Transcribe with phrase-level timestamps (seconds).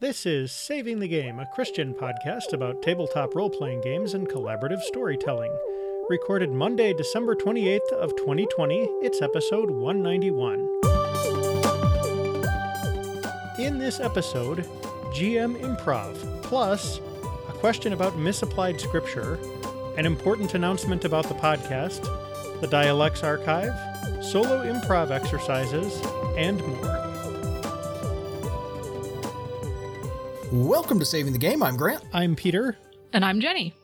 [0.00, 4.80] This is Saving the Game, a Christian podcast about tabletop role playing games and collaborative
[4.82, 5.50] storytelling.
[6.08, 10.60] Recorded Monday, December 28th of 2020, it's episode 191.
[13.58, 14.58] In this episode,
[15.16, 17.00] GM Improv, plus
[17.48, 19.40] a question about misapplied scripture,
[19.96, 22.02] an important announcement about the podcast,
[22.60, 23.74] the Dialects Archive,
[24.22, 26.00] solo improv exercises,
[26.36, 26.97] and more.
[30.58, 31.62] Welcome to Saving the Game.
[31.62, 32.02] I'm Grant.
[32.12, 32.76] I'm Peter.
[33.12, 33.74] And I'm Jenny.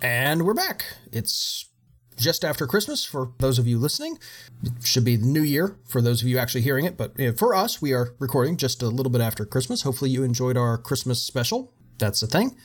[0.00, 0.82] And we're back.
[1.12, 1.66] It's
[2.16, 4.18] just after Christmas for those of you listening.
[4.62, 6.96] It should be the new year for those of you actually hearing it.
[6.96, 9.82] But for us, we are recording just a little bit after Christmas.
[9.82, 11.70] Hopefully, you enjoyed our Christmas special.
[11.98, 12.56] That's the thing.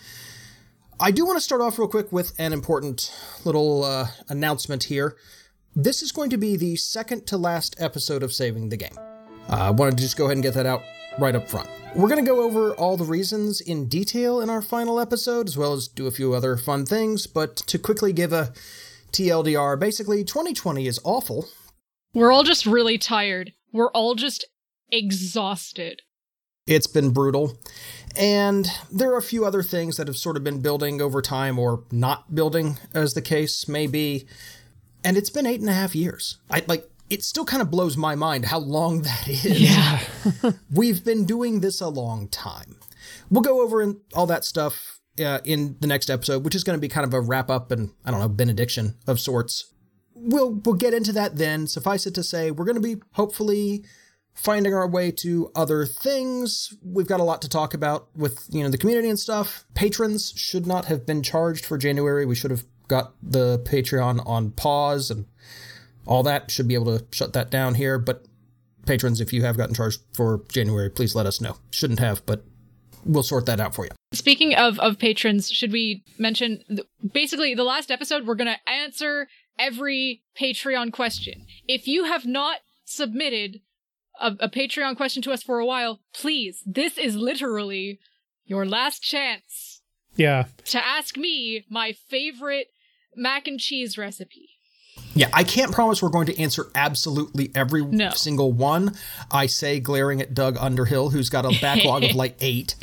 [0.98, 3.14] I do want to start off real quick with an important
[3.44, 5.18] little uh, announcement here.
[5.76, 8.98] This is going to be the second to last episode of Saving the Game.
[9.50, 10.84] Uh, I wanted to just go ahead and get that out
[11.20, 11.70] right up front.
[11.96, 15.58] We're going to go over all the reasons in detail in our final episode, as
[15.58, 17.26] well as do a few other fun things.
[17.26, 18.54] But to quickly give a
[19.12, 21.48] TLDR, basically, 2020 is awful.
[22.14, 23.54] We're all just really tired.
[23.72, 24.46] We're all just
[24.92, 26.02] exhausted.
[26.68, 27.58] It's been brutal.
[28.16, 31.58] And there are a few other things that have sort of been building over time,
[31.58, 34.28] or not building, as the case may be.
[35.04, 36.38] And it's been eight and a half years.
[36.52, 39.46] I like it still kind of blows my mind how long that is.
[39.46, 40.02] Yeah.
[40.72, 42.78] We've been doing this a long time.
[43.30, 46.78] We'll go over in all that stuff uh, in the next episode, which is going
[46.78, 49.74] to be kind of a wrap up and I don't know benediction of sorts.
[50.14, 51.68] We'll we'll get into that then.
[51.68, 53.86] Suffice it to say, we're going to be hopefully
[54.34, 56.74] finding our way to other things.
[56.84, 59.66] We've got a lot to talk about with you know the community and stuff.
[59.74, 62.26] Patrons should not have been charged for January.
[62.26, 65.26] We should have got the Patreon on pause and
[66.08, 68.00] all that should be able to shut that down here.
[68.00, 68.26] But
[68.86, 71.58] patrons, if you have gotten charged for January, please let us know.
[71.70, 72.44] Shouldn't have, but
[73.06, 73.92] we'll sort that out for you.
[74.14, 76.64] Speaking of of patrons, should we mention
[77.14, 78.26] basically the last episode?
[78.26, 79.28] We're gonna answer
[79.60, 81.46] every Patreon question.
[81.68, 83.62] If you have not submitted
[84.20, 88.00] a, a Patreon question to us for a while, please, this is literally
[88.46, 89.82] your last chance.
[90.16, 90.46] Yeah.
[90.66, 92.68] To ask me my favorite
[93.16, 94.57] mac and cheese recipe.
[95.18, 98.12] Yeah, I can't promise we're going to answer absolutely every no.
[98.12, 98.96] single one.
[99.32, 102.76] I say glaring at Doug Underhill, who's got a backlog of like eight.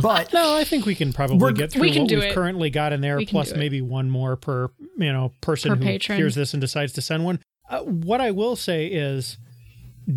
[0.00, 2.34] But no, I think we can probably get through we what we've it.
[2.34, 5.84] currently got in there, we plus maybe one more per you know person per who
[5.84, 6.18] patron.
[6.18, 7.40] hears this and decides to send one.
[7.68, 9.38] Uh, what I will say is.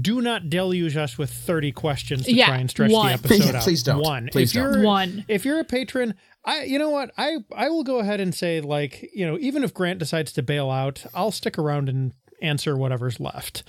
[0.02, 3.08] Do not deluge us with thirty questions to yeah, try and stretch one.
[3.08, 3.62] the episode out.
[3.64, 4.00] Please don't.
[4.02, 4.30] One.
[4.32, 4.84] Please if you're don't.
[4.84, 5.26] one.
[5.28, 8.60] If you're a patron, I you know what I I will go ahead and say
[8.62, 12.76] like you know even if Grant decides to bail out, I'll stick around and answer
[12.76, 13.64] whatever's left.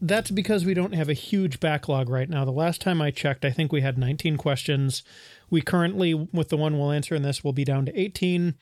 [0.00, 2.44] That's because we don't have a huge backlog right now.
[2.44, 5.02] The last time I checked, I think we had 19 questions.
[5.50, 8.54] We currently, with the one we'll answer in this, will be down to 18.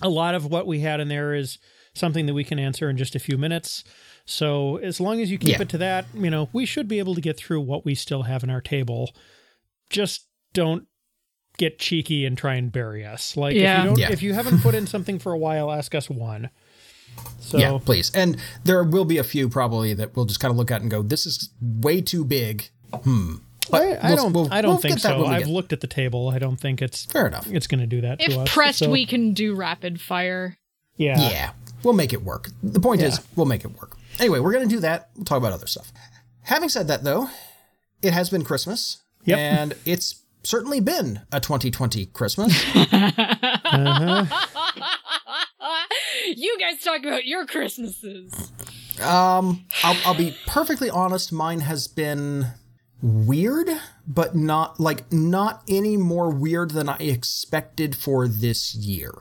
[0.00, 1.58] A lot of what we had in there is
[1.94, 3.84] something that we can answer in just a few minutes.
[4.24, 5.62] So as long as you keep Yeah.
[5.62, 8.22] it to that, you know, we should be able to get through what we still
[8.22, 9.14] have in our table.
[9.90, 10.86] Just don't
[11.56, 13.36] get cheeky and try and bury us.
[13.36, 13.78] Like Yeah.
[13.78, 14.10] if you don't Yeah.
[14.12, 16.50] if you haven't put in something for a while, ask us one.
[17.38, 18.10] So yeah, please.
[18.14, 20.90] And there will be a few probably that we'll just kind of look at and
[20.90, 23.36] go, "This is way too big." Hmm.
[23.70, 24.32] But I, I we'll- don't.
[24.32, 25.24] we'll- I don't we'll think so.
[25.26, 26.28] I've looked at the table.
[26.28, 27.46] I don't think it's Fair enough.
[27.50, 28.52] it's going to do that to If us.
[28.52, 30.58] pressed, So, we can do rapid fire.
[30.96, 31.18] Yeah.
[31.30, 31.50] Yeah,
[31.82, 32.50] we'll make it work.
[32.62, 33.96] The point is, we'll make it work.
[34.20, 35.10] Anyway, we're going to do that.
[35.16, 35.92] We'll talk about other stuff.
[36.42, 37.30] Having said that, though,
[38.02, 39.38] it has been Christmas, Yep.
[39.38, 42.52] and it's certainly been a 2020 Christmas.
[46.36, 48.52] you guys talk about your Christmases.
[49.02, 51.32] um, I'll, I'll be perfectly honest.
[51.32, 52.46] Mine has been
[53.02, 53.68] weird,
[54.06, 59.12] but not like not any more weird than I expected for this year.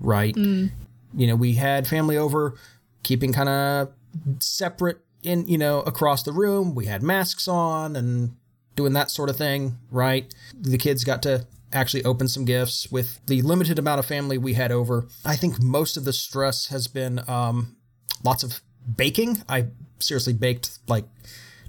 [0.00, 0.36] Right?
[0.36, 2.54] You know, we had family over,
[3.02, 3.92] keeping kind of
[4.40, 6.74] separate in you know across the room.
[6.74, 8.36] We had masks on and
[8.74, 9.78] doing that sort of thing.
[9.90, 10.32] Right?
[10.58, 14.54] The kids got to actually open some gifts with the limited amount of family we
[14.54, 15.08] had over.
[15.24, 17.76] I think most of the stress has been um,
[18.22, 18.60] lots of
[18.96, 19.42] baking.
[19.48, 19.66] I
[19.98, 21.04] seriously baked like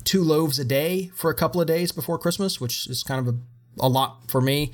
[0.03, 3.35] two loaves a day for a couple of days before Christmas, which is kind of
[3.35, 4.71] a, a lot for me.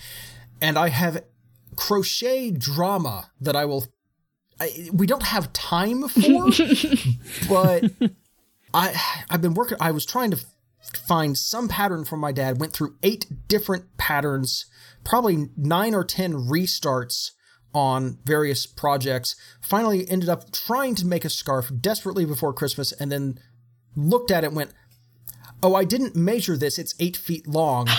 [0.61, 1.23] And I have
[1.75, 3.85] crochet drama that I will.
[4.59, 6.49] I, we don't have time for,
[7.49, 7.91] but
[8.73, 9.77] I I've been working.
[9.79, 10.45] I was trying to
[11.07, 12.59] find some pattern from my dad.
[12.59, 14.65] Went through eight different patterns,
[15.03, 17.31] probably nine or ten restarts
[17.73, 19.35] on various projects.
[19.61, 23.39] Finally, ended up trying to make a scarf desperately before Christmas, and then
[23.95, 24.73] looked at it and went,
[25.63, 26.77] "Oh, I didn't measure this.
[26.77, 27.87] It's eight feet long."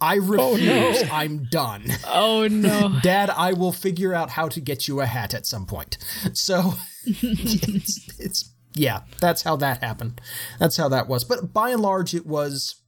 [0.00, 1.04] I oh, refuse.
[1.10, 1.84] I'm done.
[2.06, 2.98] Oh no.
[3.02, 5.98] Dad, I will figure out how to get you a hat at some point.
[6.32, 6.74] So
[7.04, 10.20] it's, it's yeah, that's how that happened.
[10.58, 11.24] That's how that was.
[11.24, 12.82] But by and large, it was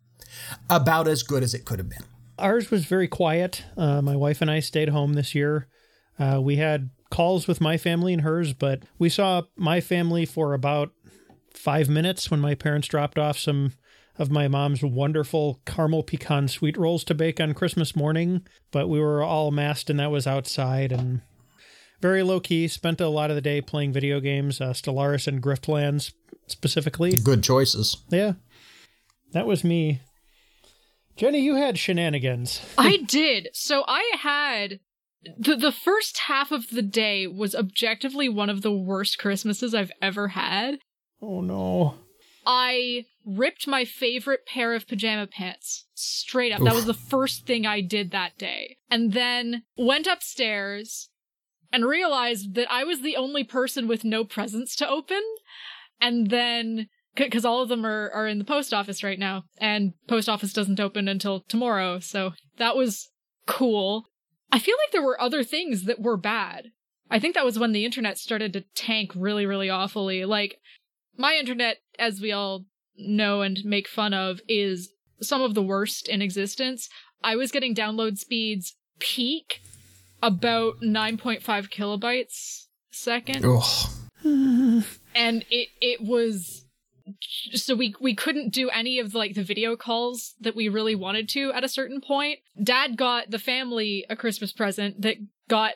[0.71, 2.05] about as good as it could have been.
[2.39, 3.65] Ours was very quiet.
[3.77, 5.69] Uh, my wife and I stayed home this year.
[6.19, 10.55] Uh, we had calls with my family and hers, but we saw my family for
[10.55, 10.91] about
[11.53, 13.73] five minutes when my parents dropped off some
[14.19, 18.43] of my mom's wonderful caramel pecan sweet rolls to bake on Christmas morning.
[18.71, 21.23] But we were all masked, and that was outside and
[22.03, 22.69] very low key.
[22.69, 26.13] Spent a lot of the day playing video games, uh, Stellaris and Griftlands
[26.49, 27.13] specifically.
[27.13, 27.97] Good choices.
[28.11, 28.33] Yeah,
[29.33, 30.01] that was me.
[31.17, 32.61] Jenny, you had shenanigans.
[32.77, 33.49] I did.
[33.53, 34.81] So I had
[35.39, 39.93] the the first half of the day was objectively one of the worst Christmases I've
[40.03, 40.79] ever had.
[41.21, 41.95] Oh no.
[42.45, 46.61] I ripped my favorite pair of pajama pants straight up.
[46.63, 48.79] That was the first thing I did that day.
[48.91, 51.09] And then went upstairs
[51.73, 55.23] and realized that I was the only person with no presents to open.
[56.01, 59.93] And then because all of them are, are in the post office right now and
[60.09, 63.11] post office doesn't open until tomorrow so that was
[63.47, 64.07] cool.
[64.51, 66.69] I feel like there were other things that were bad.
[67.11, 70.25] I think that was when the internet started to tank really really awfully.
[70.25, 70.57] Like
[71.17, 72.65] my internet as we all
[72.97, 74.91] know and make fun of is
[75.21, 76.89] some of the worst in existence.
[77.23, 79.61] I was getting download speeds peak
[80.23, 84.85] about 9.5 kilobytes a second Ugh.
[85.15, 86.65] and it it was
[87.53, 91.29] so we we couldn't do any of like the video calls that we really wanted
[91.31, 92.39] to at a certain point.
[92.63, 95.17] Dad got the family a Christmas present that
[95.49, 95.75] got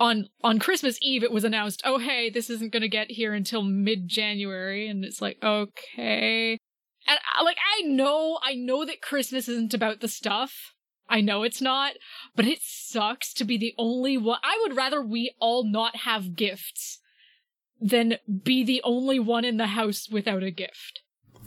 [0.00, 3.34] on on Christmas Eve it was announced, "Oh hey, this isn't going to get here
[3.34, 6.58] until mid-January." And it's like, "Okay."
[7.06, 10.73] And I, like I know, I know that Christmas isn't about the stuff.
[11.08, 11.92] I know it's not,
[12.34, 14.38] but it sucks to be the only one.
[14.42, 16.98] I would rather we all not have gifts
[17.80, 21.00] than be the only one in the house without a gift.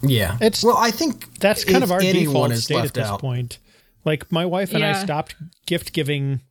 [0.04, 0.36] Yeah.
[0.36, 3.20] It's- well, I think That's kind of our default state at this out.
[3.22, 3.58] point.
[4.06, 6.42] Like my wife and I stopped gift giving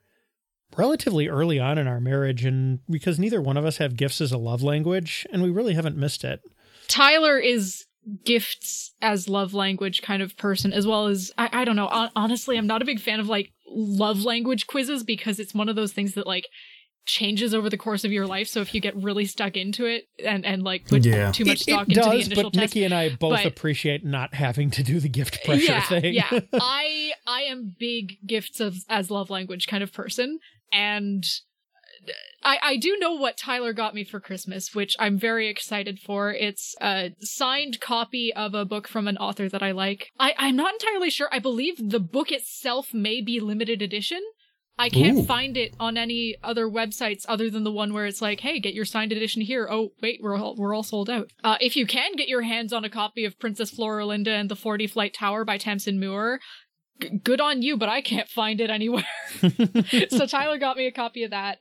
[0.76, 4.32] relatively early on in our marriage and because neither one of us have gifts as
[4.32, 6.40] a love language and we really haven't missed it.
[6.88, 7.85] Tyler is
[8.24, 11.88] gifts as love language kind of person, as well as I, I don't know.
[11.88, 15.68] hon- Honestly, I'm not a big fan of like love language quizzes because it's one
[15.68, 16.46] of those things that like
[17.04, 18.48] changes over the course of your life.
[18.48, 21.30] So if you get really stuck into it and and like put Yeah.
[21.32, 23.38] too much it, stock it into the does, initial but test, Nikki and I both
[23.38, 26.14] but- appreciate not having to do the gift pressure yeah, thing.
[26.14, 26.40] yeah.
[26.54, 30.38] I I am big gifts of as love language kind of person,
[30.72, 31.24] and
[32.42, 36.32] I I do know what Tyler got me for Christmas, which I'm very excited for.
[36.32, 40.10] It's a signed copy of a book from an author that I like.
[40.18, 41.28] I I'm not entirely sure.
[41.32, 44.20] I believe the book itself may be limited edition.
[44.78, 45.24] I can't Ooh.
[45.24, 48.74] find it on any other websites other than the one where it's like, "Hey, get
[48.74, 51.30] your signed edition here." Oh, wait, we're all we're all sold out.
[51.42, 54.56] Uh, if you can get your hands on a copy of Princess Floralinda and the
[54.56, 56.40] Forty Flight Tower by Tamsin Muir,
[57.00, 59.06] g- good on you, but I can't find it anywhere.
[60.10, 61.58] so Tyler got me a copy of that.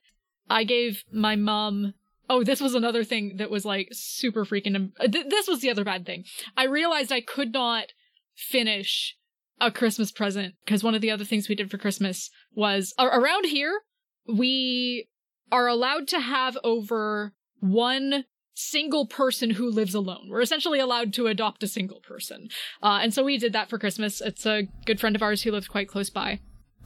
[0.50, 1.94] I gave my mom.
[2.30, 4.92] Oh, this was another thing that was like super freaking.
[5.00, 6.26] uh, th- this was the other bad thing.
[6.58, 7.88] I realized I could not
[8.36, 9.16] finish
[9.62, 13.46] a Christmas present because one of the other things we did for Christmas was around
[13.46, 13.82] here
[14.28, 15.08] we
[15.52, 20.28] are allowed to have over one single person who lives alone.
[20.30, 22.50] We're essentially allowed to adopt a single person.
[22.82, 24.22] Uh, and so we did that for Christmas.
[24.22, 26.40] It's a good friend of ours who lives quite close by.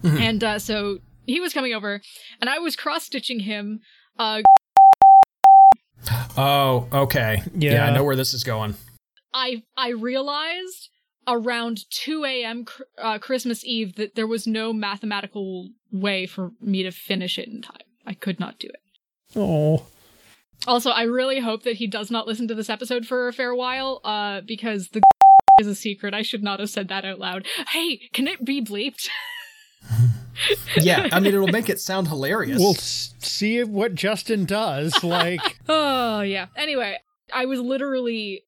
[0.04, 1.00] And uh, so
[1.30, 2.02] he was coming over
[2.42, 3.82] and I was cross stitching him.
[4.18, 4.42] Uh,
[6.38, 7.42] Oh, okay.
[7.56, 7.74] Yeah.
[7.74, 7.86] Yeah.
[7.88, 8.76] I know where this is going.
[9.34, 10.90] I I realized
[11.28, 12.66] around 2 a.m.
[12.66, 17.48] Cr- uh, Christmas Eve that there was no mathematical way for me to finish it
[17.50, 17.78] in time.
[18.06, 18.82] I could not do it.
[19.36, 19.86] Oh.
[20.68, 23.54] Also, I really hope that he does not listen to this episode for a fair
[23.54, 25.02] while, uh, because the
[25.62, 26.14] is a secret.
[26.14, 27.46] I should not have said that out loud.
[27.70, 29.08] Hey, can it be bleeped?
[30.78, 32.60] Yeah, I mean it'll make it sound hilarious.
[32.60, 34.94] We'll s- see what Justin does.
[35.04, 36.48] Like, oh, yeah.
[36.56, 36.98] Anyway,
[37.34, 38.44] I was literally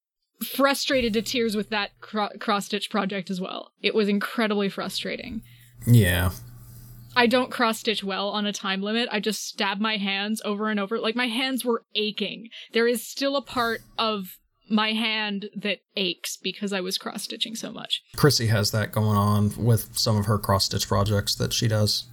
[0.54, 3.72] frustrated to tears with that cro- cross stitch project as well.
[3.82, 5.42] It was incredibly frustrating.
[5.86, 6.30] yeah.
[7.14, 9.06] I don't cross stitch well on a time limit.
[9.12, 10.98] I just stab my hands over and over.
[10.98, 12.48] Like my hands were aching.
[12.72, 17.54] There is still a part of my hand that aches because I was cross stitching
[17.54, 18.02] so much.
[18.16, 22.04] Chrissy has that going on with some of her cross stitch projects that she does.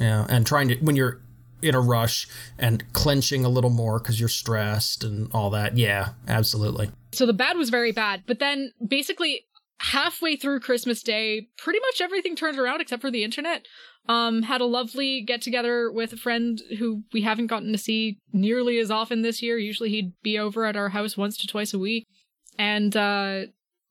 [0.00, 1.20] Yeah, and trying to when you're
[1.60, 2.26] in a rush
[2.58, 5.76] and clenching a little more because you're stressed and all that.
[5.78, 6.90] Yeah, absolutely.
[7.12, 9.44] So the bad was very bad, but then basically
[9.82, 13.66] halfway through Christmas Day, pretty much everything turned around except for the internet.
[14.08, 18.18] Um, had a lovely get together with a friend who we haven't gotten to see
[18.32, 19.58] nearly as often this year.
[19.58, 22.06] Usually he'd be over at our house once to twice a week.
[22.58, 23.42] And uh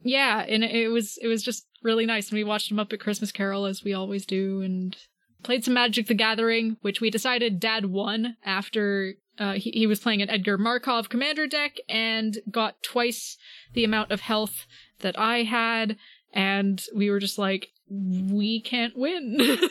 [0.03, 2.29] yeah, and it was it was just really nice.
[2.29, 4.95] And we watched the Muppet Christmas Carol as we always do and
[5.43, 10.00] played some Magic the Gathering, which we decided dad won after uh, he, he was
[10.00, 13.38] playing an Edgar Markov commander deck and got twice
[13.74, 14.65] the amount of health
[15.01, 15.98] that I had.
[16.34, 19.38] And we were just like, we can't win.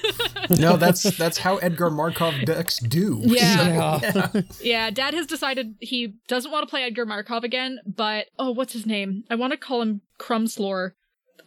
[0.58, 3.20] No, that's that's how Edgar Markov decks do.
[3.22, 4.00] Yeah.
[4.02, 4.42] Yeah.
[4.60, 8.72] yeah, dad has decided he doesn't want to play Edgar Markov again, but oh, what's
[8.72, 9.22] his name?
[9.30, 10.92] I want to call him Crumslore.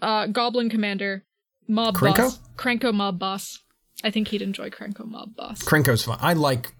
[0.01, 1.25] Uh, Goblin Commander.
[1.67, 2.15] Mob Krenko?
[2.15, 2.39] Boss.
[2.55, 3.59] Krenko Mob Boss.
[4.03, 5.63] I think he'd enjoy Krenko Mob Boss.
[5.63, 6.17] Krenko's fun.
[6.21, 6.73] I like.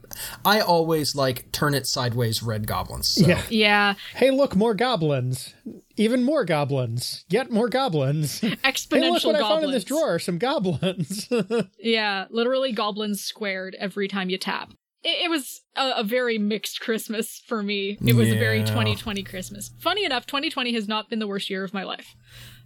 [0.45, 3.07] I always like turn it sideways red goblins.
[3.07, 3.25] So.
[3.25, 3.41] Yeah.
[3.49, 5.55] yeah, Hey, look, more goblins.
[5.95, 7.25] Even more goblins.
[7.29, 8.39] Yet more goblins.
[8.41, 10.19] hey, exponential look what I found in this drawer.
[10.19, 11.27] Some goblins.
[11.79, 14.71] Yeah, literally goblins squared every time you tap.
[15.03, 17.97] It, it was a, a very mixed Christmas for me.
[18.05, 19.71] It was a very 2020 Christmas.
[19.79, 22.15] Funny enough, 2020 has not been the worst year of my life,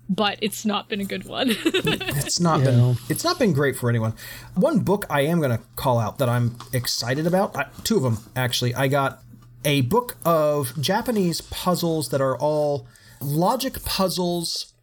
[0.10, 1.50] but it's not been a good one.
[2.28, 2.66] It's not Yeah.
[2.66, 4.14] been it's not been great for anyone.
[4.56, 7.56] One book I am going to call out that I'm excited about.
[7.56, 8.74] I, two of them actually.
[8.76, 9.22] I got
[9.66, 12.88] a book of Japanese puzzles that are all
[13.22, 14.74] logic puzzles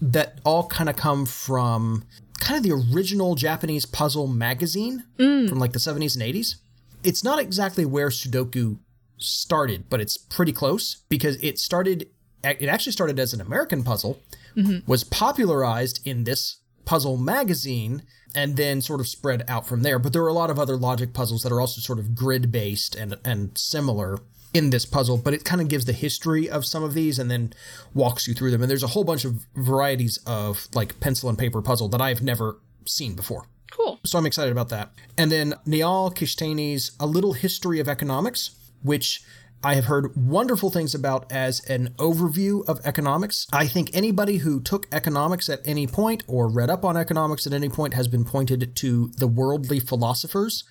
[0.00, 2.04] that all kind of come from
[2.40, 5.48] kind of the original Japanese puzzle magazine mm.
[5.48, 6.56] from like the 70s and 80s.
[7.04, 8.78] It's not exactly where Sudoku
[9.18, 12.08] started, but it's pretty close because it started
[12.44, 14.18] it actually started as an American puzzle
[14.56, 14.90] Mm-hmm.
[14.90, 18.02] was popularized in this puzzle magazine
[18.34, 19.98] and then sort of spread out from there.
[19.98, 22.50] But there are a lot of other logic puzzles that are also sort of grid
[22.50, 24.18] based and and similar
[24.54, 27.30] in this puzzle, but it kind of gives the history of some of these and
[27.30, 27.52] then
[27.94, 28.60] walks you through them.
[28.62, 32.22] And there's a whole bunch of varieties of like pencil and paper puzzle that I've
[32.22, 33.46] never seen before.
[33.70, 33.98] cool.
[34.04, 34.90] So I'm excited about that.
[35.16, 38.50] And then Niall Kishtainy's A Little History of Economics,
[38.82, 39.22] which
[39.64, 43.46] I have heard wonderful things about as an overview of economics.
[43.52, 47.52] I think anybody who took economics at any point or read up on economics at
[47.52, 50.64] any point has been pointed to The Worldly Philosophers,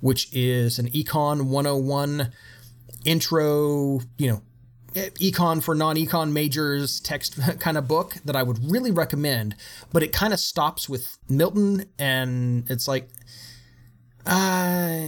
[0.00, 2.32] which is an Econ 101
[3.04, 4.42] intro, you know,
[4.94, 9.56] econ for non-econ majors text kind of book that I would really recommend,
[9.92, 13.08] but it kind of stops with Milton and it's like
[14.24, 15.00] uh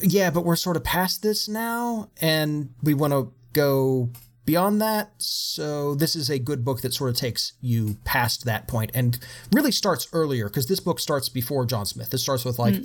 [0.00, 4.10] yeah, but we're sort of past this now and we want to go
[4.44, 5.10] beyond that.
[5.18, 9.18] So this is a good book that sort of takes you past that point and
[9.52, 12.14] really starts earlier because this book starts before John Smith.
[12.14, 12.76] It starts with like,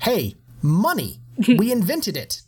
[0.00, 1.20] "Hey, money.
[1.48, 2.42] we invented it."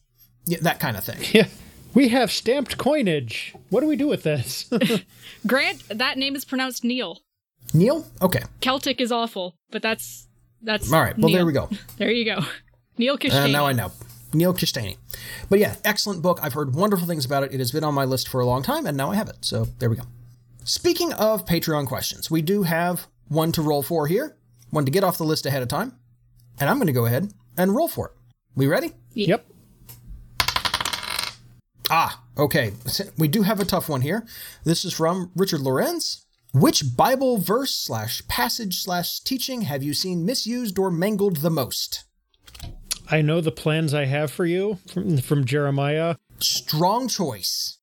[0.46, 1.20] Yeah, that kind of thing.
[1.32, 1.46] yeah.
[1.94, 3.54] We have stamped coinage.
[3.68, 4.68] What do we do with this?
[5.46, 7.20] Grant, that name is pronounced Neil.
[7.74, 8.06] Neil?
[8.20, 8.42] Okay.
[8.60, 10.26] Celtic is awful, but that's
[10.62, 11.16] that's All right.
[11.18, 11.36] Well, Neil.
[11.36, 11.68] there we go.
[11.98, 12.44] There you go.
[12.98, 13.90] Neil Uh, now I know.
[14.34, 14.96] Neil Kishtainy.
[15.48, 16.38] But yeah, excellent book.
[16.42, 17.52] I've heard wonderful things about it.
[17.52, 19.38] It has been on my list for a long time, and now I have it.
[19.40, 20.04] So there we go.
[20.64, 24.36] Speaking of Patreon questions, we do have one to roll for here,
[24.70, 25.96] one to get off the list ahead of time.
[26.60, 28.12] And I'm going to go ahead and roll for it.
[28.54, 28.92] We ready?
[29.14, 29.46] yep.
[31.90, 32.72] Ah, okay.
[33.18, 34.26] We do have a tough one here.
[34.64, 36.24] This is from Richard Lorenz.
[36.54, 42.04] Which Bible verse slash passage slash teaching have you seen misused or mangled the most?
[43.10, 46.16] I know the plans I have for you from, from Jeremiah.
[46.38, 47.78] strong choice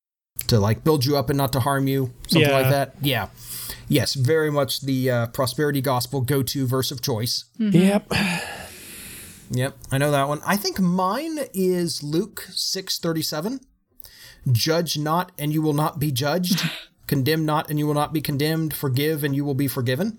[0.47, 2.57] to like build you up and not to harm you, something Yeah.
[2.59, 2.95] like that.
[3.01, 3.27] Yeah.
[3.87, 7.45] Yes, very much the uh, prosperity gospel go to verse of choice.
[7.57, 8.11] Yep.
[9.51, 10.41] Yep, I know that one.
[10.45, 13.59] I think mine is Luke 6:37.
[14.51, 16.61] Judge not and you will not be judged.
[17.07, 18.73] Condemn not and you will not be condemned.
[18.75, 20.17] Forgive and you will be forgiven.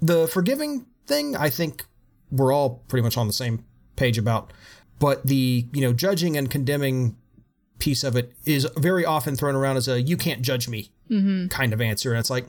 [0.00, 1.84] The forgiving thing, I think
[2.30, 3.64] we're all pretty much on the same
[4.00, 4.52] page about.
[4.98, 7.16] But the, you know, judging and condemning
[7.78, 11.46] piece of it is very often thrown around as a you can't judge me mm-hmm.
[11.48, 12.10] kind of answer.
[12.10, 12.46] And it's like,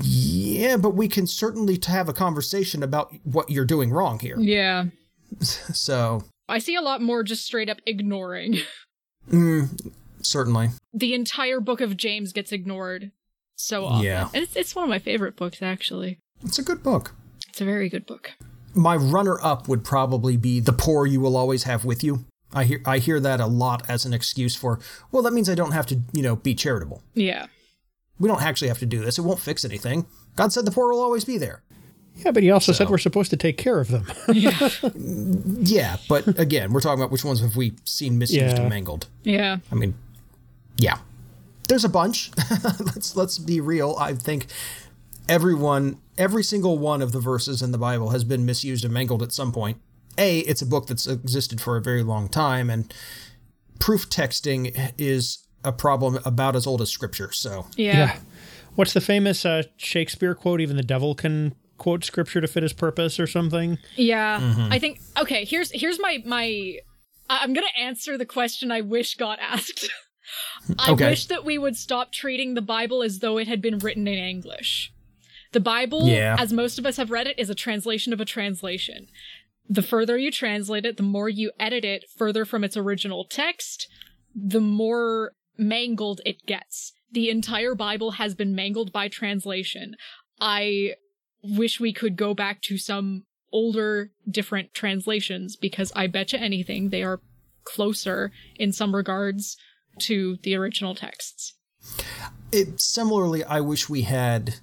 [0.00, 4.38] yeah, but we can certainly have a conversation about what you're doing wrong here.
[4.38, 4.84] Yeah.
[5.40, 8.58] So, I see a lot more just straight up ignoring.
[9.30, 9.92] Mm,
[10.22, 10.70] certainly.
[10.94, 13.12] the entire book of James gets ignored
[13.56, 14.06] so often.
[14.06, 14.30] Yeah.
[14.32, 16.18] And it's, it's one of my favorite books, actually.
[16.42, 17.14] It's a good book.
[17.46, 18.32] It's a very good book.
[18.78, 22.24] My runner up would probably be The Poor You Will Always Have With You.
[22.54, 24.78] I hear I hear that a lot as an excuse for,
[25.10, 27.02] well, that means I don't have to, you know, be charitable.
[27.14, 27.46] Yeah.
[28.18, 29.18] We don't actually have to do this.
[29.18, 30.06] It won't fix anything.
[30.36, 31.62] God said the poor will always be there.
[32.16, 34.06] Yeah, but he also said we're supposed to take care of them.
[35.60, 38.60] Yeah, but again, we're talking about which ones have we seen misused Yeah.
[38.60, 39.08] and mangled.
[39.24, 39.58] Yeah.
[39.70, 39.94] I mean,
[40.76, 40.98] yeah.
[41.68, 42.30] there's a bunch.
[42.80, 43.96] let's let's be real.
[43.98, 44.46] I think
[45.28, 49.22] everyone, every single one of the verses in the Bible has been misused and mangled
[49.22, 49.78] at some point.
[50.18, 52.92] A, it's a book that's existed for a very long time, and
[53.78, 57.30] proof texting is a problem about as old as scripture.
[57.32, 58.18] So Yeah.
[58.74, 60.60] What's the famous uh, Shakespeare quote?
[60.60, 63.78] Even the devil can quote scripture to fit his purpose or something.
[63.96, 64.40] Yeah.
[64.40, 64.72] Mm-hmm.
[64.72, 66.76] I think okay, here's here's my my
[67.30, 69.88] I- I'm going to answer the question I wish got asked.
[70.78, 71.10] I Okay.
[71.10, 74.18] wish that we would stop treating the Bible as though it had been written in
[74.18, 74.92] English.
[75.52, 76.36] The Bible, Yeah.
[76.38, 79.06] as most of us have read it, is a translation of a translation.
[79.68, 83.86] The further you translate it, the more you edit it further from its original text,
[84.34, 86.92] the more mangled it gets.
[87.12, 89.94] The entire Bible has been mangled by translation.
[90.40, 90.94] I
[91.42, 96.90] wish we could go back to some older, different translations because I bet you anything
[96.90, 97.20] they are
[97.64, 99.56] closer in some regards
[100.00, 101.54] to the original texts.
[102.52, 104.56] it, similarly, I wish we had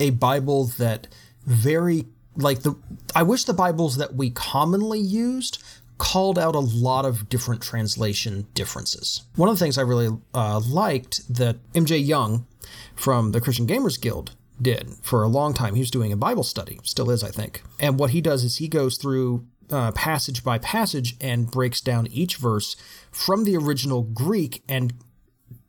[0.00, 1.08] a Bible that
[1.46, 2.06] very
[2.36, 2.76] like the.
[3.14, 5.62] I wish the Bibles that we commonly used
[5.98, 9.22] called out a lot of different translation differences.
[9.36, 12.46] One of the things I really uh, liked that MJ Young
[12.96, 15.74] from the Christian Gamers Guild did for a long time.
[15.74, 17.62] He was doing a Bible study, still is, I think.
[17.78, 22.06] And what he does is he goes through uh, passage by passage and breaks down
[22.08, 22.76] each verse
[23.10, 24.94] from the original Greek and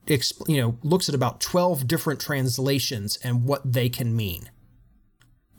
[0.07, 4.49] exp- you know looks at about 12 different translations and what they can mean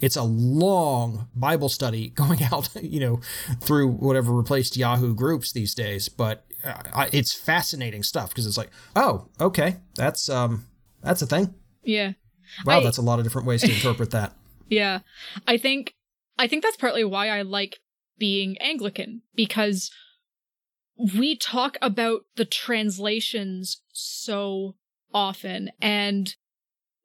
[0.01, 3.21] it's a long bible study going out you know
[3.61, 8.71] through whatever replaced yahoo groups these days but uh, it's fascinating stuff because it's like
[8.97, 10.65] oh okay that's um
[11.03, 12.13] that's a thing Yeah.
[12.65, 14.33] wow I- that's a lot of different ways to interpret that
[14.69, 15.01] Yeah.
[15.47, 15.95] I think
[16.39, 17.79] I think that's partly why I like
[18.19, 19.91] being Anglican because
[20.97, 24.75] we talk about the translations so
[25.13, 26.37] often and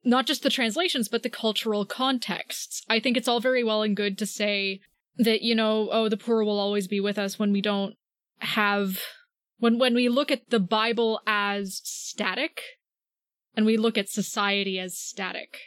[0.03, 2.84] not just the translations but the cultural contexts.
[2.89, 4.81] I think it's all very well and good to say
[5.17, 7.96] that you know, oh the poor will always be with us when we don't
[8.39, 8.99] have
[9.58, 12.62] when when we look at the Bible as static
[13.56, 15.58] and we look at society as static.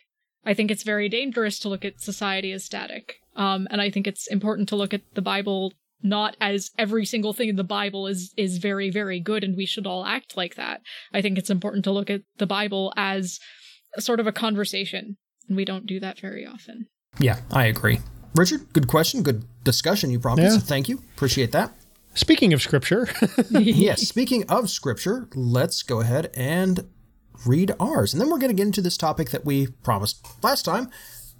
[0.44, 3.16] I think it's very dangerous to look at society as static.
[3.36, 7.32] Um, and I think it's important to look at the Bible not as every single
[7.32, 10.54] thing in the Bible is is very very good and we should all act like
[10.56, 10.80] that.
[11.12, 13.38] I think it's important to look at the Bible as
[13.98, 15.16] sort of a conversation,
[15.48, 16.86] and we don't do that very often.
[17.20, 17.98] yeah i agree
[18.34, 20.50] richard good question good discussion you prompted Yeah.
[20.58, 21.72] so thank you appreciate that
[22.14, 23.08] Speaking of scripture,
[23.50, 26.84] yes, speaking of scripture, let's go ahead and
[27.46, 28.12] read ours.
[28.12, 30.90] And then we're going to get into this topic that we promised last time,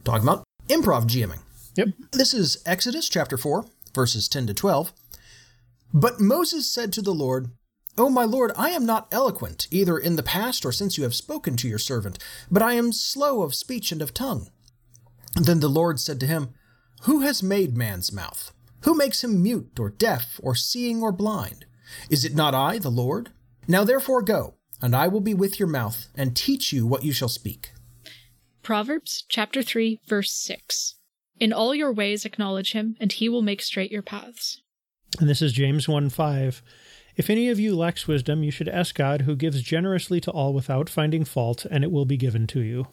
[0.02, 1.40] talking about improv GMing.
[1.76, 1.88] yep.
[2.12, 4.92] This is Exodus chapter 4, verses 10 to 12.
[5.92, 7.50] But Moses said to the Lord,
[7.98, 11.14] O my Lord, I am not eloquent, either in the past or since you have
[11.14, 12.18] spoken to your servant,
[12.50, 14.48] but I am slow of speech and of tongue.
[15.34, 16.54] Then the Lord said to him,
[17.02, 18.52] Who has made man's mouth?
[18.84, 21.66] Who makes him mute or deaf or seeing or blind?
[22.08, 23.30] Is it not I, the Lord?
[23.68, 27.12] Now therefore go, and I will be with your mouth, and teach you what you
[27.12, 27.72] shall speak.
[28.62, 30.94] Proverbs chapter 3 verse 6.
[31.42, 34.62] In all your ways acknowledge him and he will make straight your paths.
[35.18, 36.62] And this is James 1 5.
[37.16, 40.54] If any of you lacks wisdom, you should ask God, who gives generously to all
[40.54, 42.86] without finding fault, and it will be given to you.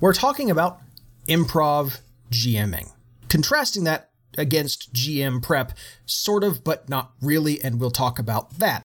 [0.00, 0.80] We're talking about
[1.28, 2.92] improv GMing,
[3.30, 5.72] contrasting that against GM prep,
[6.04, 8.82] sort of, but not really, and we'll talk about that.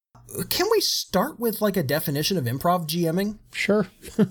[0.49, 3.39] Can we start with like a definition of improv GMing?
[3.51, 3.87] Sure.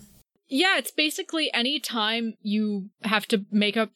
[0.54, 3.88] Yeah, it's basically any time you have to make up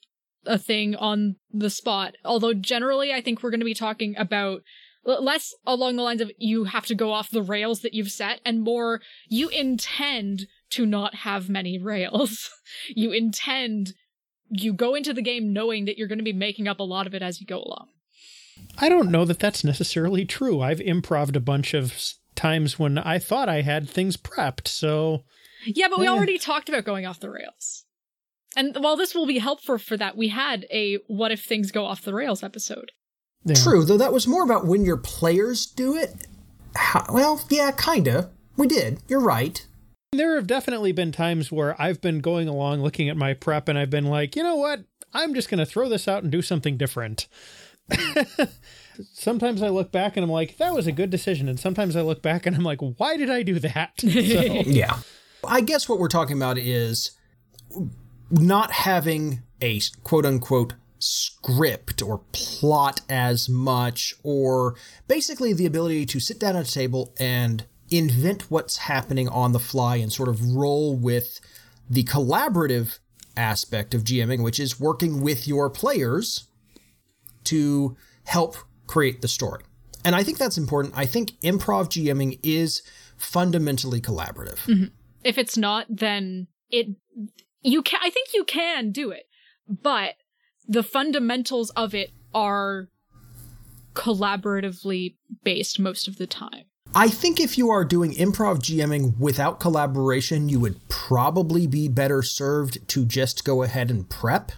[0.47, 2.15] a thing on the spot.
[2.25, 4.63] Although generally, I think we're going to be talking about
[5.05, 8.41] less along the lines of you have to go off the rails that you've set,
[8.45, 12.51] and more you intend to not have many rails.
[12.89, 13.93] you intend
[14.49, 17.07] you go into the game knowing that you're going to be making up a lot
[17.07, 17.89] of it as you go along.
[18.79, 20.61] I don't know that that's necessarily true.
[20.61, 25.25] I've improved a bunch of times when I thought I had things prepped, so
[25.65, 26.13] Yeah, but we Yeah.
[26.13, 27.86] already talked about going off the rails.
[28.57, 31.85] And while this will be helpful for that, we had a what if things go
[31.85, 32.93] off the rails episode.
[33.45, 33.55] yeah.
[33.55, 36.27] True, though that was more about when your players do it.
[36.75, 38.31] How, well, yeah, kinda.
[38.57, 39.01] We did.
[39.09, 39.65] You're right.
[40.13, 43.79] There have definitely been times where I've been going along looking at my prep and
[43.79, 44.85] I've been like, you know what?
[45.13, 47.27] I'm just going to throw this out and do something different.
[49.13, 51.49] sometimes I look back and I'm like, that was a good decision.
[51.49, 53.93] And sometimes I look back and I'm like, why did I do that?
[54.01, 54.99] So, Yeah.
[55.47, 57.13] I guess what we're talking about is
[58.31, 64.77] not having a quote unquote script or plot as much, or
[65.09, 69.59] basically the ability to sit down at a table and invent what's happening on the
[69.59, 71.41] fly and sort of roll with
[71.89, 72.99] the collaborative
[73.37, 76.49] aspect of GMing, which is working with your players
[77.45, 79.63] to help create the story.
[80.05, 80.95] And I think that's important.
[80.97, 82.83] I think improv GMing is
[83.17, 84.59] fundamentally collaborative.
[84.67, 84.87] Mm-hmm.
[85.25, 86.89] If it's not, then it
[87.67, 89.25] you can I think you can do it.
[89.69, 90.15] But
[90.69, 92.89] the fundamentals of it are
[93.95, 96.65] collaboratively based most of the time.
[96.95, 102.23] I think if you are doing improv GMing without collaboration, you would probably be better
[102.23, 104.53] served to just go ahead and prep.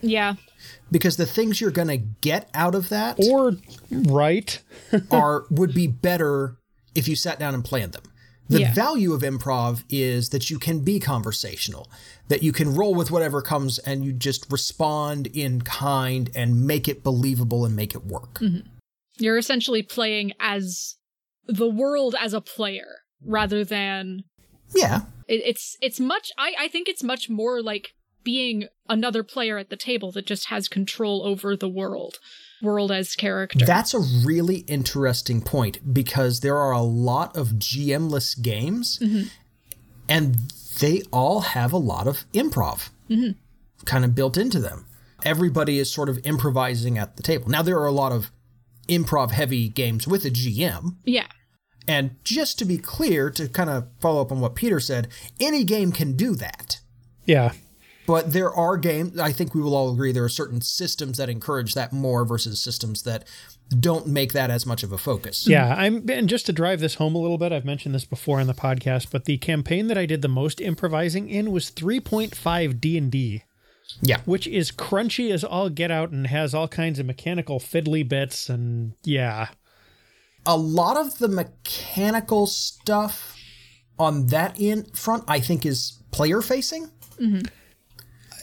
[0.00, 0.34] Yeah.
[0.90, 3.52] Because the things you're going to get out of that or
[3.90, 4.60] right
[5.10, 6.56] are would be better
[6.94, 8.02] if you sat down and planned them.
[8.48, 8.72] The yeah.
[8.72, 11.90] value of improv is that you can be conversational,
[12.28, 16.88] that you can roll with whatever comes and you just respond in kind and make
[16.88, 18.34] it believable and make it work.
[18.34, 18.66] Mm-hmm.
[19.18, 20.96] You're essentially playing as
[21.46, 24.22] the world as a player rather than
[24.74, 29.58] yeah it, it's it's much I, I think it's much more like being another player
[29.58, 32.18] at the table that just has control over the world
[32.62, 38.40] world as character that's a really interesting point because there are a lot of gmless
[38.40, 39.28] games mm-hmm.
[40.08, 40.36] and
[40.80, 43.32] they all have a lot of improv mm-hmm.
[43.84, 44.86] kind of built into them
[45.24, 48.30] everybody is sort of improvising at the table now there are a lot of
[48.88, 51.26] improv heavy games with a gm yeah
[51.88, 55.08] and just to be clear, to kind of follow up on what Peter said,
[55.40, 56.80] any game can do that.
[57.24, 57.52] Yeah.
[58.08, 61.28] But there are games, I think we will all agree, there are certain systems that
[61.28, 63.28] encourage that more versus systems that
[63.68, 65.46] don't make that as much of a focus.
[65.46, 68.40] Yeah, I'm and just to drive this home a little bit, I've mentioned this before
[68.40, 72.80] on the podcast, but the campaign that I did the most improvising in was 3.5
[72.80, 73.44] D&D.
[74.00, 74.20] Yeah.
[74.24, 78.48] Which is crunchy as all get out and has all kinds of mechanical fiddly bits
[78.48, 79.48] and yeah
[80.46, 83.36] a lot of the mechanical stuff
[83.98, 86.90] on that in front, I think, is player facing.
[87.20, 87.46] Mm-hmm.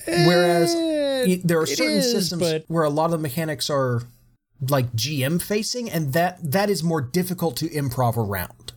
[0.07, 2.65] Whereas uh, there are certain is, systems but...
[2.67, 4.03] where a lot of the mechanics are
[4.69, 8.73] like GM facing, and that that is more difficult to improv around.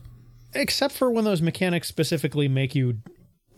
[0.53, 2.99] Except for when those mechanics specifically make you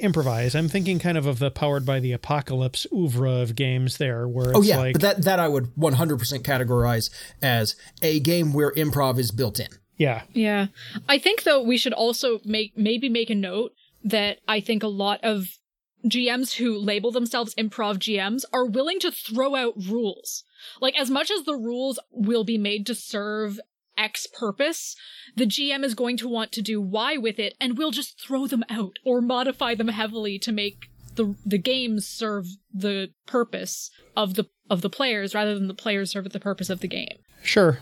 [0.02, 0.56] improvise.
[0.56, 4.56] I'm thinking kind of of the powered by the apocalypse oeuvre of games there, where
[4.56, 7.10] oh yeah, like, but that that I would 100% categorize
[7.42, 9.68] as a game where improv is built in.
[9.98, 10.68] Yeah, yeah.
[11.08, 14.88] I think though we should also make maybe make a note that I think a
[14.88, 15.46] lot of
[16.06, 20.44] GMs who label themselves improv GMs are willing to throw out rules.
[20.80, 23.60] Like as much as the rules will be made to serve
[23.98, 24.96] X purpose,
[25.36, 28.48] the GM is going to want to do Y with it and will just throw
[28.48, 34.36] them out or modify them heavily to make the the games serve the purpose of
[34.36, 37.18] the of the players rather than the players serve the purpose of the game.
[37.44, 37.80] Sure.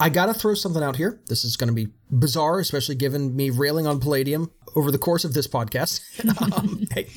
[0.00, 1.20] I gotta throw something out here.
[1.26, 5.34] This is gonna be bizarre, especially given me railing on Palladium over the course of
[5.34, 6.00] this podcast.
[6.56, 7.08] um, hey,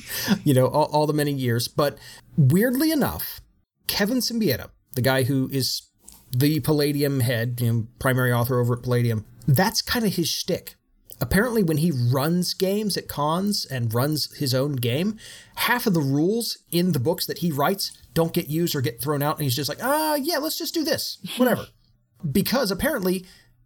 [0.44, 1.68] you know, all, all the many years.
[1.68, 1.98] But
[2.36, 3.40] weirdly enough,
[3.86, 5.82] Kevin Siembieda, the guy who is
[6.30, 10.74] the Palladium head, you know, primary author over at Palladium, that's kind of his shtick.
[11.20, 15.18] Apparently, when he runs games at cons and runs his own game,
[15.54, 19.00] half of the rules in the books that he writes don't get used or get
[19.00, 21.66] thrown out, and he's just like, ah, uh, yeah, let's just do this, whatever.
[22.30, 23.24] Because apparently,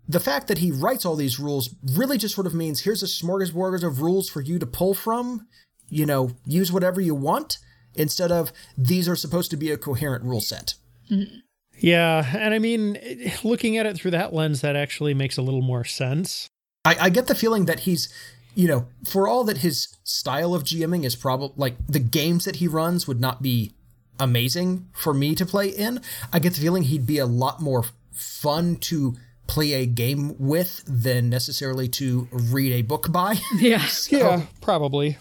[0.09, 3.07] the fact that he writes all these rules really just sort of means here's a
[3.07, 5.47] smorgasbord of rules for you to pull from,
[5.89, 7.59] you know, use whatever you want,
[7.95, 10.75] instead of these are supposed to be a coherent rule set.
[11.11, 11.39] Mm-hmm.
[11.79, 12.99] Yeah, and I mean,
[13.45, 16.49] looking at it through that lens, that actually makes a little more sense.
[16.85, 18.09] I, I get the feeling that he's,
[18.55, 22.57] you know, for all that his style of GMing is probably like the games that
[22.57, 23.75] he runs would not be
[24.19, 26.01] amazing for me to play in.
[26.33, 27.85] I get the feeling he'd be a lot more
[28.17, 29.15] fun to
[29.47, 33.37] play a game with than necessarily to read a book by.
[33.59, 33.85] Yeah.
[33.87, 35.19] so, yeah, probably.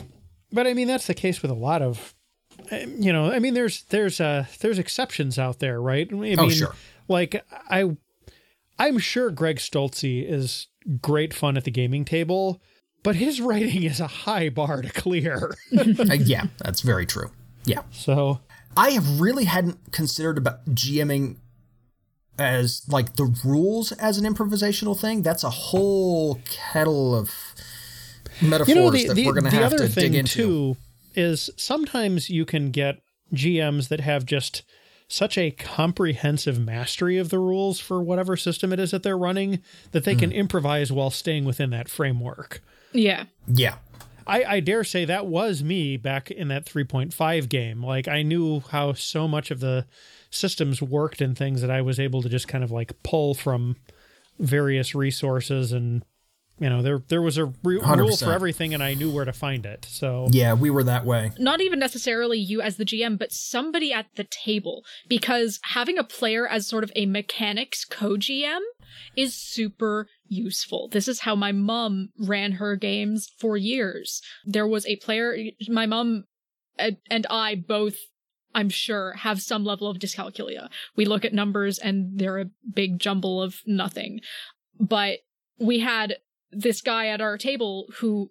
[0.51, 2.15] But I mean, that's the case with a lot of
[2.71, 6.07] you know, I mean, there's there's uh there's exceptions out there, right?
[6.09, 6.75] I oh, mean, oh, sure.
[7.07, 7.95] Like I,
[8.79, 10.67] I'm sure Greg Stolze is
[11.01, 12.61] great fun at the gaming table,
[13.03, 15.55] but his writing is a high bar to clear.
[15.77, 15.83] uh,
[16.19, 17.31] yeah, that's very true.
[17.65, 17.81] Yeah.
[17.91, 18.39] So
[18.75, 21.37] I have really hadn't considered about GMing
[22.37, 25.21] as like the rules as an improvisational thing.
[25.21, 27.31] That's a whole kettle of
[28.41, 30.35] metaphors you know, the, that the, we're going to have to dig into.
[30.35, 30.77] Too,
[31.15, 33.01] is sometimes you can get
[33.33, 34.63] GMs that have just
[35.07, 39.61] such a comprehensive mastery of the rules for whatever system it is that they're running
[39.91, 40.19] that they mm.
[40.19, 42.61] can improvise while staying within that framework.
[42.91, 43.25] Yeah.
[43.47, 43.75] Yeah.
[44.27, 47.85] I, I, dare say that was me back in that 3.5 game.
[47.85, 49.85] Like I knew how so much of the
[50.35, 53.75] systems worked and things that I was able to just kind of like pull from
[54.39, 56.03] various resources and
[56.57, 59.33] You know, there there was a re- rule for everything, and I knew where to
[59.33, 59.85] find it.
[59.89, 61.31] So Yeah, we were that way.
[61.37, 64.85] not even necessarily you as the GM, but somebody at the table.
[65.09, 68.61] Because having a player as sort of a mechanics co GM
[69.17, 70.87] is super useful.
[70.87, 74.21] This is how my mom ran her games for years.
[74.45, 75.35] There was a player,
[75.67, 76.23] my mom
[76.79, 77.97] and and I both,
[78.55, 80.69] I'm sure, have some level of dyscalculia.
[80.95, 84.21] We look at numbers and they're a big jumble of nothing.
[84.79, 85.19] But
[85.59, 86.17] we had
[86.51, 88.29] this guy at our table who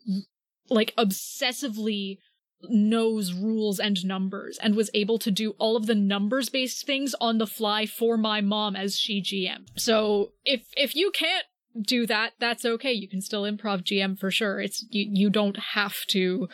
[0.70, 2.18] like obsessively
[2.62, 7.14] knows rules and numbers and was able to do all of the numbers based things
[7.20, 9.66] on the fly for my mom as she GM.
[9.76, 11.44] So if if you can't
[11.86, 12.92] do that, that's okay.
[12.92, 14.60] You can still improv GM for sure.
[14.60, 16.48] It's you you don't have to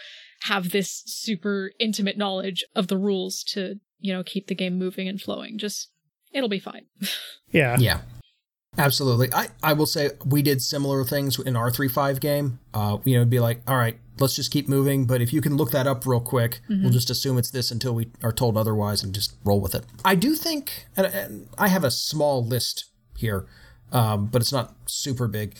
[0.45, 5.09] have this super intimate knowledge of the rules to, you know, keep the game moving
[5.09, 5.59] and flowing.
[5.59, 5.91] Just
[6.33, 6.87] it'll be fine.
[7.51, 8.01] yeah, Yeah.
[8.79, 9.33] Absolutely.
[9.35, 12.61] I, I will say we did similar things in our 3 5 game.
[12.73, 15.07] Uh, you know, it'd be like, all right, let's just keep moving.
[15.07, 17.95] But if you can look that up real quick, we'll just assume it's this until
[17.95, 19.85] we are told otherwise and just roll with it.
[20.05, 22.85] I do think, and, and I have a small list
[23.17, 23.47] here,
[23.91, 25.57] um, but it's not super big.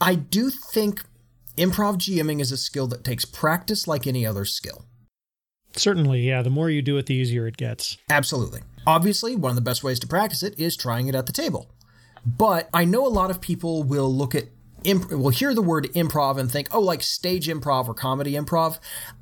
[0.00, 1.02] I do think
[1.58, 4.84] improv GMing is a skill that takes practice like any other skill.
[5.76, 6.20] certainly.
[6.26, 7.98] Yeah, the more you do it, the easier it gets.
[8.10, 8.62] Absolutely.
[8.86, 11.70] Obviously, one of the best ways to practice it is trying it at the table.
[12.24, 14.44] But I know a lot of people will look at
[14.84, 18.78] imp- will hear the word improv and think, "Oh, like stage improv or comedy improv."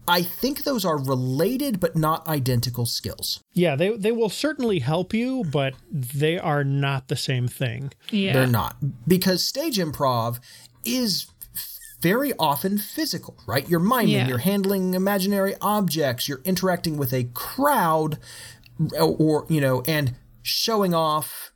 [0.09, 3.40] I think those are related but not identical skills.
[3.53, 7.92] Yeah, they they will certainly help you, but they are not the same thing.
[8.11, 8.33] yeah.
[8.33, 10.38] They're not because stage improv
[10.85, 11.27] is
[12.11, 13.69] very often physical, right?
[13.69, 14.29] You're miming, Yeah.
[14.29, 18.19] you're handling imaginary objects, you're interacting with a crowd
[19.01, 21.53] or, you know, and showing off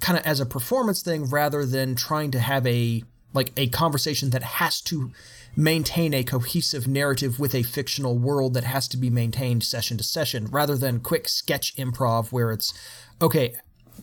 [0.00, 3.02] kind of as a performance thing rather than trying to have a
[3.34, 5.10] like a conversation that has to
[5.56, 10.04] maintain a cohesive narrative with a fictional world that has to be maintained session to
[10.04, 12.72] session rather than quick sketch improv where it's
[13.20, 13.54] okay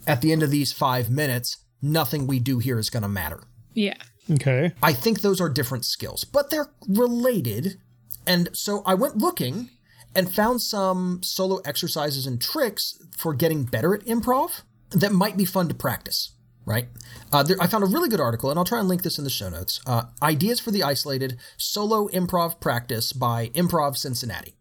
[0.06, 3.42] at the end of these 5 minutes nothing we do here is going to matter
[3.74, 3.98] yeah.
[4.32, 4.74] Okay.
[4.82, 7.78] I think those are different skills, but they're related.
[8.26, 9.70] And so I went looking
[10.16, 15.46] and found some solo exercises and tricks for getting better at improv that might be
[15.46, 16.32] fun to practice.
[16.66, 16.88] Right?
[17.34, 19.26] Uh, there, I found a really good article, and I'll try and link this in
[19.26, 19.82] the show notes.
[19.86, 24.54] Uh, Ideas for the Isolated Solo Improv Practice by Improv Cincinnati.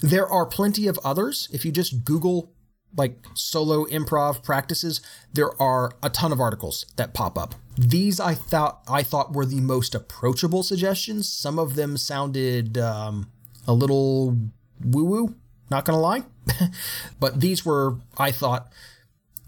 [0.00, 1.48] There are plenty of others.
[1.52, 2.54] If you just Google
[2.96, 5.00] like solo improv practices,
[5.32, 7.54] there are a ton of articles that pop up.
[7.76, 11.28] These I thought I thought were the most approachable suggestions.
[11.28, 13.30] Some of them sounded um,
[13.66, 14.36] a little
[14.84, 15.34] woo woo.
[15.70, 16.24] Not gonna lie,
[17.20, 18.72] but these were I thought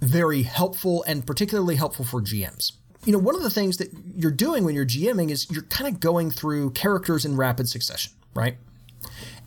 [0.00, 2.72] very helpful and particularly helpful for GMs.
[3.04, 5.92] You know, one of the things that you're doing when you're GMing is you're kind
[5.92, 8.56] of going through characters in rapid succession, right?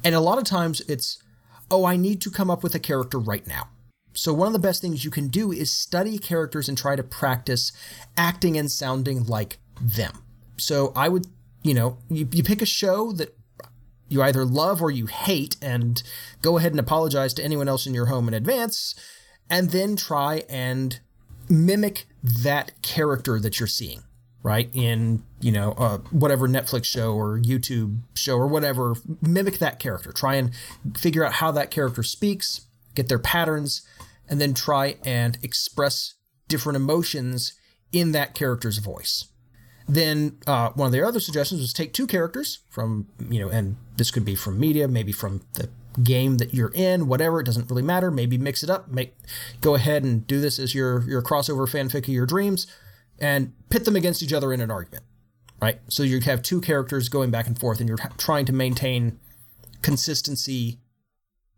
[0.03, 1.21] And a lot of times it's,
[1.71, 3.69] oh, I need to come up with a character right now.
[4.17, 7.03] So one of the best things you can do is study characters and try to
[7.03, 7.71] practice
[8.17, 10.23] acting and sounding like them.
[10.57, 11.27] So I would,
[11.61, 13.37] you know, you, you pick a show that
[14.09, 16.01] you either love or you hate and
[16.41, 18.95] go ahead and apologize to anyone else in your home in advance
[19.49, 20.99] and then try and
[21.49, 24.03] mimic that character that you're seeing
[24.43, 29.79] right in you know uh, whatever netflix show or youtube show or whatever mimic that
[29.79, 30.51] character try and
[30.97, 33.81] figure out how that character speaks get their patterns
[34.29, 36.15] and then try and express
[36.47, 37.53] different emotions
[37.91, 39.25] in that character's voice.
[39.87, 43.77] Then uh, one of their other suggestions was take two characters from you know and
[43.95, 45.69] this could be from media maybe from the
[46.03, 49.15] game that you're in whatever it doesn't really matter maybe mix it up make
[49.61, 52.67] go ahead and do this as your your crossover fanfic of your dreams
[53.17, 55.03] and pit them against each other in an argument
[55.61, 55.79] right?
[55.89, 59.19] So you have two characters going back and forth and you're trying to maintain
[59.81, 60.79] consistency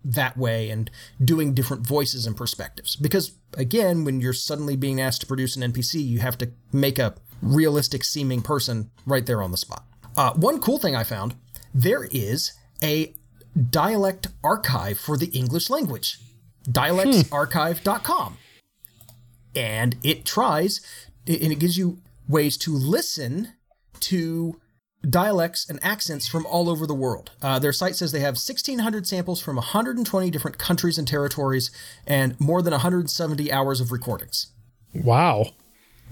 [0.04, 0.90] that way and
[1.24, 2.96] doing different voices and perspectives.
[2.96, 7.00] Because again when you're suddenly being asked to produce an npc you have to make
[7.00, 9.84] a realistic seeming person right there on the spot.
[10.16, 11.36] Uh, one cool thing i found
[11.74, 13.14] there is a
[13.70, 16.20] dialect archive for the english language
[16.70, 18.38] dialectsarchive.com
[19.56, 20.82] and it tries
[21.28, 23.54] and it gives you ways to listen
[24.00, 24.60] to
[25.08, 27.32] dialects and accents from all over the world.
[27.42, 31.72] Uh, their site says they have 1,600 samples from 120 different countries and territories
[32.06, 34.52] and more than 170 hours of recordings.
[34.94, 35.54] Wow.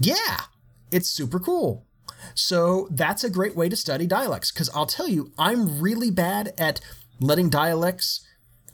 [0.00, 0.42] Yeah,
[0.90, 1.86] it's super cool.
[2.34, 6.54] So that's a great way to study dialects because I'll tell you, I'm really bad
[6.58, 6.80] at
[7.20, 8.24] letting dialects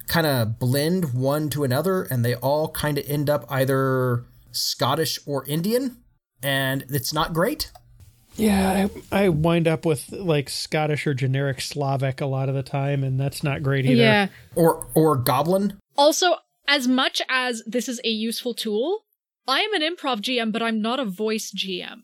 [0.07, 5.19] kind of blend one to another and they all kind of end up either Scottish
[5.27, 5.97] or Indian,
[6.43, 7.73] and it's not great.
[8.37, 12.63] Yeah, I, I wind up with like Scottish or generic Slavic a lot of the
[12.63, 13.95] time, and that's not great either.
[13.95, 14.29] Yeah.
[14.57, 15.79] Or or goblin.
[15.97, 19.05] Also, as much as this is a useful tool,
[19.47, 22.01] I am an improv GM, but I'm not a voice GM.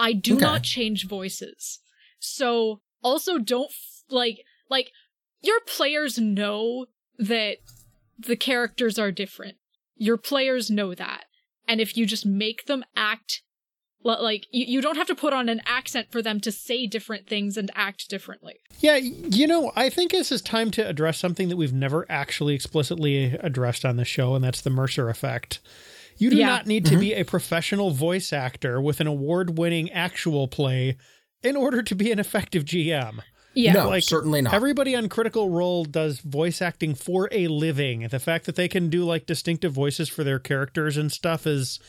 [0.00, 0.44] I do Okay.
[0.44, 1.80] not change voices.
[2.18, 4.38] So also don't f- like
[4.70, 4.90] like
[5.42, 6.86] your players know
[7.18, 7.58] that
[8.18, 9.56] the characters are different.
[9.96, 11.24] Your players know that.
[11.66, 13.47] And if you just make them act li-
[14.04, 17.26] like you, you don't have to put on an accent for them to say different
[17.26, 18.54] things and act differently.
[18.80, 22.54] Yeah, you know, I think this is time to address something that we've never actually
[22.54, 25.60] explicitly addressed on the show, and that's the Mercer effect.
[26.16, 26.46] You do Yeah.
[26.46, 27.00] not need to mm-hmm.
[27.00, 30.96] be a professional voice actor with an award winning actual play
[31.42, 33.20] in order to be an effective GM.
[33.54, 33.72] Yeah.
[33.72, 34.54] no, like, certainly not.
[34.54, 38.06] Everybody on Critical Role does voice acting for a living.
[38.08, 41.80] The fact that they can do like distinctive voices for their characters and stuff is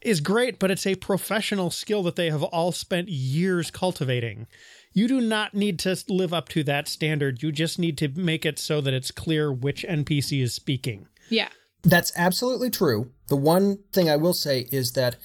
[0.00, 4.46] is great, but it's a professional skill that they have all spent years cultivating.
[4.92, 7.42] You do not need to live up to that standard.
[7.42, 11.06] You just need to make it so that it's clear which NPC is speaking.
[11.28, 11.48] Yeah.
[11.82, 13.12] That's absolutely true.
[13.28, 15.16] The one thing I will say is that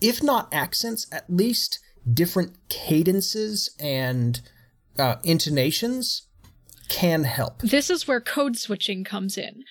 [0.00, 1.78] if not accents, at least
[2.12, 4.40] different cadences and
[4.98, 6.26] uh, intonations
[6.88, 7.62] can help.
[7.62, 9.64] This is where code switching comes in.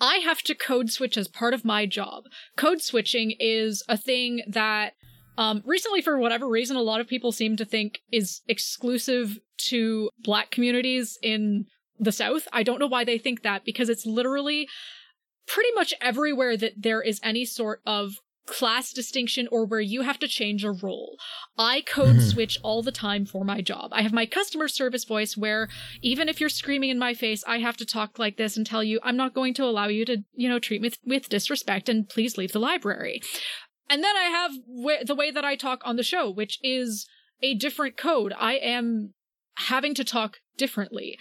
[0.00, 2.24] I have to code switch as part of my job.
[2.56, 4.92] Code switching is a thing that
[5.36, 10.10] um, recently, for whatever reason, a lot of people seem to think is exclusive to
[10.18, 11.66] black communities in
[11.98, 12.48] the South.
[12.52, 14.68] I don't know why they think that because it's literally
[15.46, 18.14] pretty much everywhere that there is any sort of
[18.48, 21.18] class distinction or where you have to change a role.
[21.58, 22.20] I code mm-hmm.
[22.20, 23.90] switch all the time for my job.
[23.92, 25.68] I have my customer service voice where
[26.02, 28.82] even if you're screaming in my face, I have to talk like this and tell
[28.82, 31.88] you I'm not going to allow you to, you know, treat me with, with disrespect
[31.88, 33.20] and please leave the library.
[33.90, 37.06] And then I have w- the way that I talk on the show, which is
[37.42, 38.32] a different code.
[38.38, 39.14] I am
[39.56, 41.18] having to talk differently.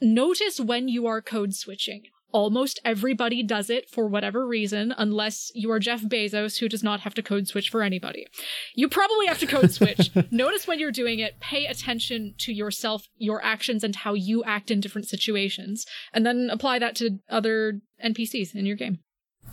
[0.00, 2.02] Notice when you are code switching.
[2.36, 7.00] Almost everybody does it for whatever reason, unless you are Jeff Bezos, who does not
[7.00, 8.26] have to code switch for anybody.
[8.74, 10.10] You probably have to code switch.
[10.30, 14.70] Notice when you're doing it, pay attention to yourself, your actions, and how you act
[14.70, 18.98] in different situations, and then apply that to other NPCs in your game.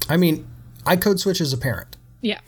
[0.09, 0.45] I mean,
[0.85, 1.95] I code switch as a parent.
[2.19, 2.41] Yeah.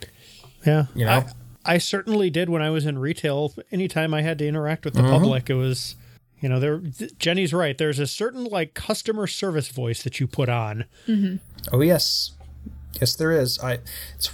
[0.66, 0.88] Yeah.
[0.96, 1.24] You know?
[1.66, 3.54] I, I certainly did when I was in retail.
[3.72, 5.12] Anytime I had to interact with the mm-hmm.
[5.14, 5.96] public, it was,
[6.46, 6.78] you know, there.
[7.18, 7.76] Jenny's right.
[7.76, 10.86] There's a certain like customer service voice that you put on.
[11.72, 12.34] Oh yes,
[13.02, 13.58] yes there is.
[13.58, 13.80] I
[14.14, 14.30] it's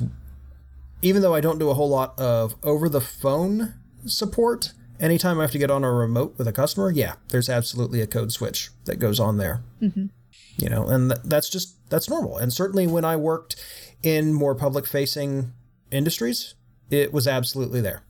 [1.02, 4.74] even though I don't do a whole lot of over the phone support.
[5.00, 8.08] Anytime I have to get on a remote with a customer, yeah, there's absolutely a
[8.08, 9.63] code switch that goes on there.
[9.82, 10.08] Mm-hmm.
[10.58, 12.38] You know, and th- that's just that's normal.
[12.38, 13.56] And certainly when I worked
[14.04, 15.54] in more public facing
[15.91, 16.56] industries,
[16.89, 18.04] it was absolutely there,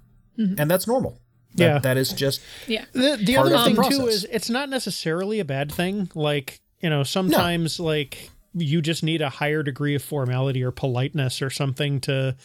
[0.58, 1.20] and that's normal.
[1.56, 1.80] That- Yeah.
[1.80, 2.86] that is just Yeah.
[2.94, 6.10] The, the Part other of the thing too is it's not necessarily a bad thing.
[6.16, 11.42] Like you know, sometimes like you just need a higher degree of formality or politeness
[11.42, 12.36] or something to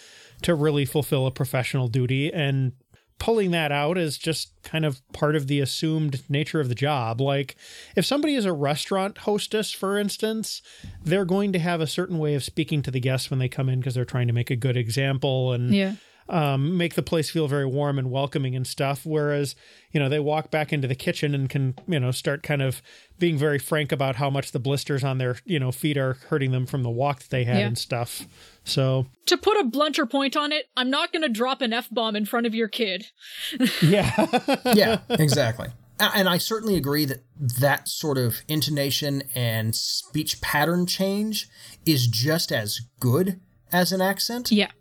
[0.42, 2.72] to really fulfill a professional duty and
[3.18, 7.18] pulling that out is just kind of part of the assumed nature of the job
[7.18, 7.56] like
[7.96, 10.60] if somebody is a restaurant hostess for instance
[11.02, 13.70] they're going to have a certain way of speaking to the guests when they come
[13.70, 15.94] in because they're trying to make a good example and Yeah.
[16.28, 19.06] Um, make the place feel very warm and welcoming and stuff.
[19.06, 19.54] Whereas,
[19.92, 22.82] you know, they walk back into the kitchen and can, you know, start kind of
[23.18, 26.50] being very frank about how much the blisters on their, you know, feet are hurting
[26.50, 27.66] them from the walk that they had Yeah.
[27.68, 28.26] and stuff.
[28.64, 31.88] So, To put a blunter point on it, I'm not going to drop an F
[31.90, 33.06] bomb in front of your kid.
[33.82, 34.26] yeah.
[34.74, 35.68] yeah, exactly.
[35.98, 37.22] And I certainly agree that
[37.58, 41.48] that sort of intonation and speech pattern change
[41.86, 43.40] is just as good
[43.72, 44.52] as an accent.
[44.52, 44.72] Yeah.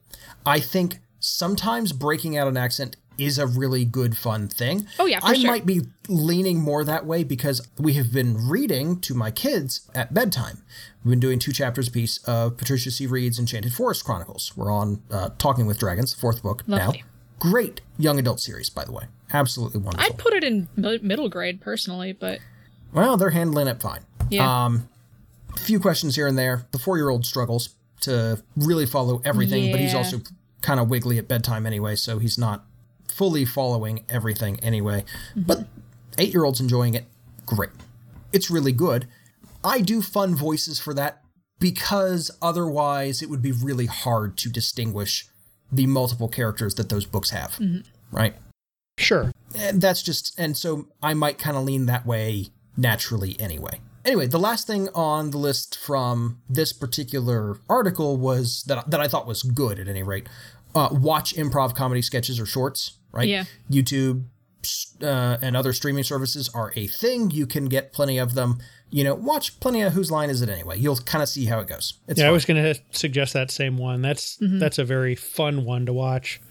[0.46, 4.86] I think sometimes breaking out an accent is a really good fun thing.
[5.00, 5.50] Oh, yeah, for I sure.
[5.50, 10.14] might be leaning more that way because we have been reading to my kids at
[10.14, 10.64] bedtime.
[11.04, 13.08] We've been doing two chapters a piece of Patricia C.
[13.08, 14.52] Wrede's Enchanted Forest Chronicles.
[14.58, 16.98] We're on uh, Talking with Dragons, the fourth book Lovely.
[17.00, 17.04] now.
[17.40, 19.06] Great young adult series, by the way.
[19.32, 20.06] Absolutely wonderful.
[20.14, 22.40] I'd put it in middle grade personally, but
[22.94, 24.02] Well, they're handling it fine.
[24.30, 24.66] yeah.
[24.66, 24.90] Um,
[25.56, 26.66] a few questions here and there.
[26.72, 27.70] The four year old struggles
[28.02, 30.20] to really follow everything, but he's also
[30.62, 32.66] kind of wiggly at bedtime anyway, so he's not
[33.08, 35.06] fully following everything anyway.
[35.32, 35.42] Mm-hmm.
[35.44, 35.68] But
[36.18, 37.06] eight year old's enjoying it.
[37.46, 37.72] Great.
[38.34, 39.08] It's really good.
[39.64, 41.22] I do fun voices for that
[41.60, 45.28] because otherwise it would be really hard to distinguish
[45.72, 47.52] the multiple characters that those books have.
[47.52, 47.80] Mm-hmm.
[48.16, 48.36] Right?
[48.98, 49.32] Sure.
[49.58, 52.48] And that's just and so I might kind of lean that way
[52.78, 53.80] naturally anyway.
[54.06, 59.08] Anyway, the last thing on the list from this particular article was that that I
[59.08, 60.28] thought was good at any rate
[60.76, 63.28] uh, watch improv comedy sketches or shorts, right?
[63.28, 63.46] Yeah.
[63.72, 64.26] YouTube
[65.02, 67.32] uh, and other streaming services are a thing.
[67.32, 68.60] You can get plenty of them.
[68.92, 70.78] You know, watch plenty of Whose Line Is It Anyway?
[70.78, 71.94] You'll kind of see how it goes.
[72.08, 74.02] It's yeah, I was going to suggest that same one.
[74.02, 76.42] That's that's a very fun one to watch.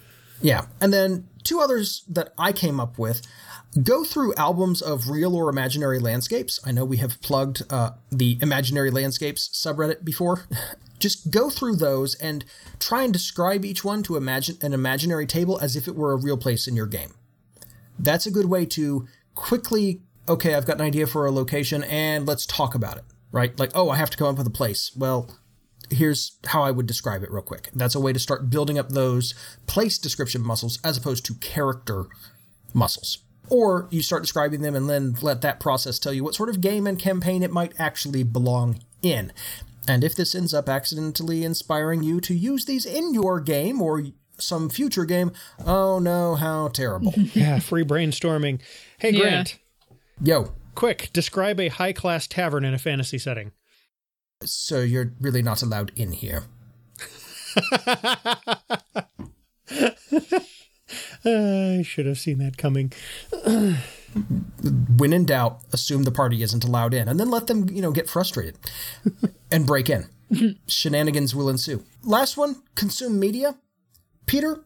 [0.42, 0.66] Yeah.
[0.80, 3.22] And then two others that I came up with
[3.82, 6.60] go through albums of real or imaginary landscapes.
[6.64, 10.44] I know we have plugged uh, the Imaginary Landscapes subreddit before.
[11.00, 12.44] Just go through those and
[12.78, 16.16] try and describe each one to imagine an imaginary table as if it were a
[16.16, 17.14] real place in your game.
[17.98, 22.26] That's a good way to quickly, okay, I've got an idea for a location and
[22.26, 23.58] let's talk about it, right?
[23.58, 24.92] Like, oh, I have to come up with a place.
[24.96, 25.28] Well,
[25.90, 27.70] here's how I would describe it real quick.
[27.74, 29.34] That's a way to start building up those
[29.66, 32.06] place description muscles as opposed to character
[32.72, 33.23] muscles.
[33.50, 36.60] Or you start describing them and then let that process tell you what sort of
[36.60, 39.32] game and campaign it might actually belong in.
[39.86, 44.04] And if this ends up accidentally inspiring you to use these in your game or
[44.38, 45.30] some future game,
[45.64, 47.12] oh no, how terrible.
[47.34, 48.60] Yeah, free brainstorming.
[48.98, 49.20] Hey, Yeah.
[49.20, 49.58] Grant,
[50.22, 53.52] Yo, quick, describe a high class tavern in a fantasy setting.
[54.42, 56.44] so you're really not allowed in here.
[61.24, 62.92] I should have seen that coming.
[64.96, 67.92] when in doubt, assume the party isn't allowed in, and then let them, you know,
[67.92, 68.56] get frustrated
[69.50, 70.08] and break in.
[70.66, 71.84] Shenanigans will ensue.
[72.02, 73.56] Last one: consume media.
[74.26, 74.64] Peter,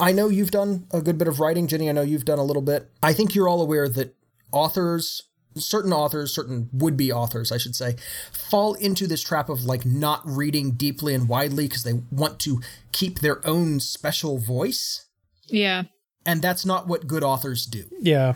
[0.00, 1.66] I know you've done a good bit of writing.
[1.66, 2.90] Jenny, I know you've done a little bit.
[3.02, 4.14] I think you're all aware that
[4.52, 5.22] authors,
[5.56, 7.96] certain authors, certain would-be authors, I should say,
[8.32, 12.60] fall into this trap of like not reading deeply and widely because they want to
[12.92, 15.06] keep their own special voice,
[15.52, 15.84] Yeah.
[16.26, 18.34] and that's not what good authors do Yeah.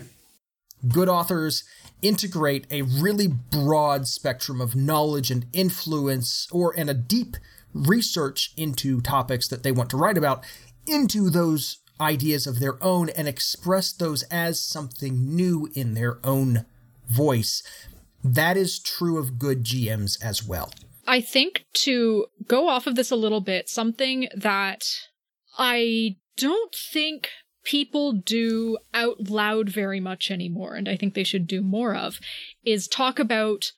[0.87, 1.63] good authors
[2.01, 7.37] integrate a really broad spectrum of knowledge and influence or and a deep
[7.73, 10.43] research into topics that they want to write about
[10.87, 16.65] into those ideas of their own and express those as something new in their own
[17.07, 17.63] voice
[18.23, 20.71] that is true of good GMs as well
[21.07, 24.83] I think to go off of this a little bit, something that
[25.57, 27.29] I don't think
[27.63, 32.19] people do out loud very much anymore, and I think they should do more of,
[32.63, 33.71] is talk about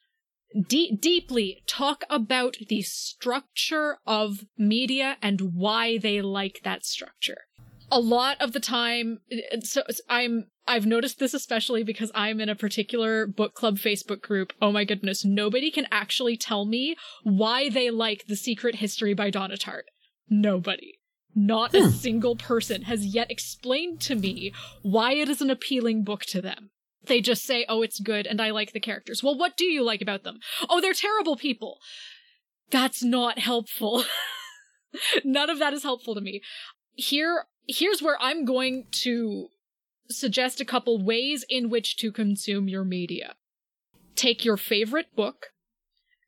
[0.67, 7.41] de- deeply talk about the structure of media and why they like that structure.
[7.89, 9.19] A lot of the time,
[9.63, 14.21] so so I'm I've noticed this especially because I'm in a particular book club Facebook
[14.21, 14.51] group.
[14.61, 19.29] Oh my goodness, nobody can actually tell me why they like The Secret History by
[19.29, 19.83] Donna Tartt.
[20.29, 20.96] Nobody.
[21.39, 21.89] Not a hmm.
[21.89, 26.71] single person has yet explained to me why it is an appealing book to them.
[27.05, 29.21] They just say, oh, it's good and I like the characters.
[29.21, 30.39] Well, what do you like about them?
[30.67, 31.77] Oh, they're terrible people.
[32.71, 34.03] That's not helpful.
[35.23, 36.41] None of that is helpful to me.
[36.95, 39.49] Here, here's where I'm going to
[40.09, 43.35] suggest a couple ways in which to consume your media.
[44.15, 45.51] Take your favorite book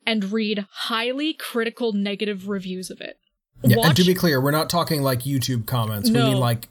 [0.06, 3.18] and read highly critical negative reviews of it.
[3.64, 6.24] Yeah, and to be clear we're not talking like YouTube comments No.
[6.26, 6.68] we mean like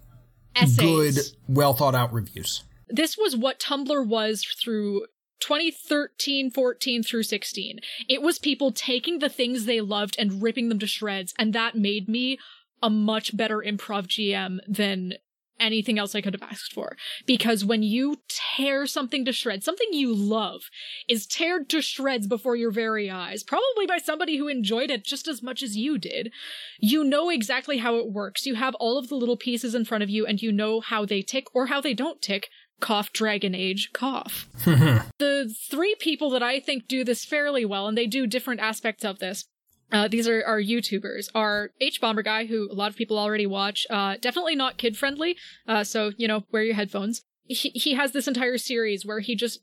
[0.57, 0.77] essays.
[0.77, 1.19] good
[1.49, 5.03] well thought out reviews this was what Tumblr was through
[5.41, 7.81] 2013, 14 through 16.
[8.09, 11.75] It was people taking the things they loved and ripping them to shreds, and that
[11.75, 12.39] made me
[12.83, 15.15] a much better improv GM than
[15.61, 16.97] anything else I could have asked for.
[17.27, 20.63] Because when you tear something to shreds, something you love
[21.09, 25.29] is teared to shreds before your very eyes, probably by somebody who enjoyed it just
[25.29, 26.33] as much as you did.
[26.79, 28.47] You know exactly how it works.
[28.47, 31.05] You have all of the little pieces in front of you and you know how
[31.05, 32.49] they tick or how they don't tick.
[32.81, 34.47] Cough, Dragon Age, cough.
[34.65, 39.05] the three people that I think do this fairly well, and they do different aspects
[39.05, 39.47] of this,
[39.91, 41.31] uh, these are, our YouTubers.
[41.35, 43.87] Our hbomberguy, who a lot of people already watch.
[43.89, 45.37] Uh, definitely not kid friendly.
[45.67, 47.23] Uh, so you know, wear your headphones.
[47.45, 49.61] He he has this entire series where he just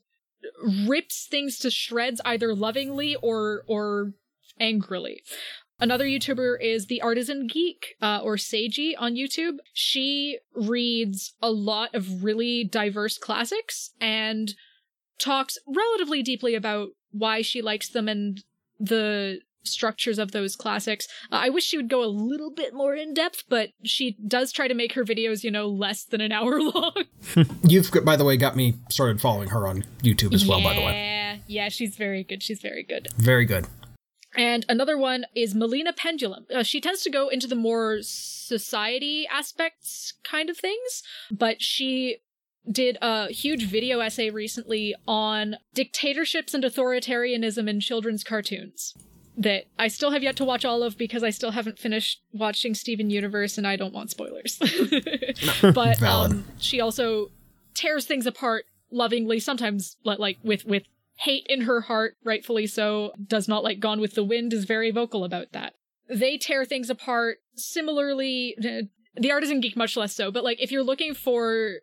[0.86, 4.12] rips things to shreds, either lovingly or or
[4.58, 5.22] angrily.
[5.78, 9.58] Another YouTuber is the Artisan Geek, uh, or Seiji on YouTube.
[9.74, 14.54] She reads a lot of really diverse classics and
[15.18, 18.42] talks relatively deeply about why she likes them and
[18.80, 21.06] the structures of those classics.
[21.30, 24.52] Uh, I wish she would go a little bit more in depth, but she does
[24.52, 27.04] try to make her videos, you know, less than an hour long.
[27.62, 30.80] You've, by the way, got me started following her on YouTube as well, by the
[30.80, 30.92] way.
[30.92, 32.42] Yeah, yeah, she's very good.
[32.42, 33.08] She's very good.
[33.16, 33.66] Very good.
[34.36, 36.44] And another one is Melina Pendulum.
[36.54, 42.18] Uh, she tends to go into the more society aspects kind of things, but she
[42.70, 48.94] did a huge video essay recently on dictatorships and authoritarianism in children's cartoons.
[49.36, 52.74] That I still have yet to watch all of because I still haven't finished watching
[52.74, 54.58] Steven Universe and I don't want spoilers.
[55.74, 57.30] but um, she also
[57.74, 60.84] tears things apart lovingly, sometimes li- like with with
[61.18, 63.12] hate in her heart, rightfully so.
[63.26, 65.74] Does not like Gone with the Wind is very vocal about that.
[66.08, 68.54] They tear things apart similarly.
[68.58, 71.76] uh, The Artisan Geek much less so, but like if you're looking for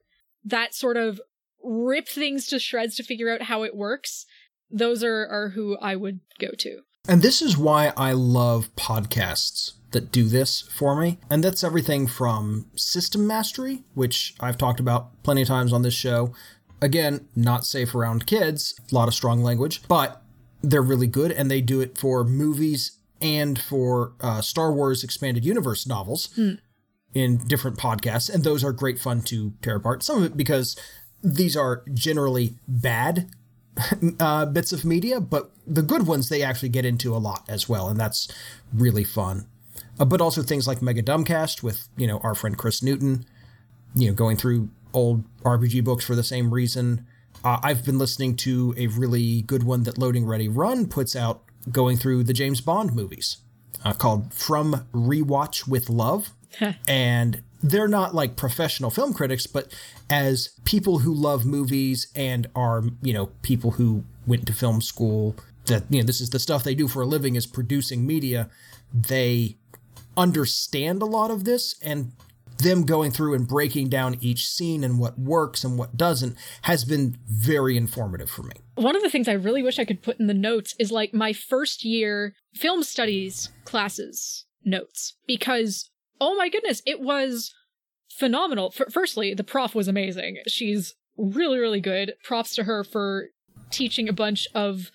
[0.45, 1.21] that sort of
[1.63, 4.25] rip things to shreds to figure out how it works,
[4.71, 6.81] those are are who I would go to.
[7.07, 11.19] And this is why I love podcasts that do this for me.
[11.29, 15.93] And that's everything from system mastery, which I've talked about plenty of times on this
[15.93, 16.33] show.
[16.81, 20.21] Again, not safe around kids, a lot of strong language, but
[20.61, 25.43] they're really good and they do it for movies and for uh, Star Wars Expanded
[25.43, 26.29] Universe novels
[27.13, 28.33] in different podcasts.
[28.33, 30.03] And those are great fun to tear apart.
[30.03, 30.77] Some of it because
[31.21, 33.29] these are generally bad
[34.19, 37.67] uh, bits of media, but the good ones they actually get into a lot as
[37.67, 38.27] well, and that's
[38.73, 39.47] really fun.
[39.99, 43.25] Uh, but also things like Mega Dumbcast with you know our friend Chris Newton,
[43.95, 47.05] you know going through old RPG books for the same reason.
[47.43, 51.41] Uh, I've been listening to a really good one that Loading Ready Run puts out,
[51.71, 53.37] going through the James Bond movies,
[53.83, 56.29] uh, called From Rewatch with Love,
[56.87, 59.73] and they're not like professional film critics, but
[60.09, 65.35] as people who love movies and are, you know, people who went to film school,
[65.65, 68.49] that, you know, this is the stuff they do for a living is producing media,
[68.93, 69.55] they
[70.17, 72.11] understand a lot of this and
[72.57, 76.85] them going through and breaking down each scene and what works and what doesn't has
[76.85, 78.53] been very informative for me.
[78.75, 81.13] One of the things I really wish I could put in the notes is like
[81.13, 85.89] my first year film studies classes notes because
[86.23, 87.53] oh my goodness, it was
[88.17, 88.73] phenomenal.
[88.79, 90.37] F- firstly, the prof was amazing.
[90.47, 92.13] She's really really good.
[92.23, 93.27] Props to her for
[93.71, 94.91] teaching a bunch of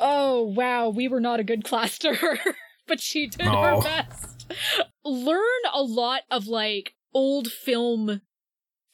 [0.00, 2.38] Oh, wow, we were not a good class to her,
[2.88, 3.82] but she did her Oh.
[3.82, 4.46] best.
[5.04, 8.20] Learn a lot of like old film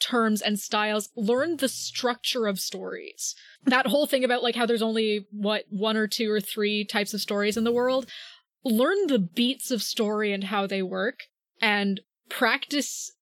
[0.01, 3.35] terms and styles, learn the structure of stories.
[3.64, 7.14] That whole thing about like how there's only what one or two or three types
[7.14, 8.07] of stories in the world,
[8.69, 11.25] learn the beats of story and how they work
[11.61, 13.12] and practice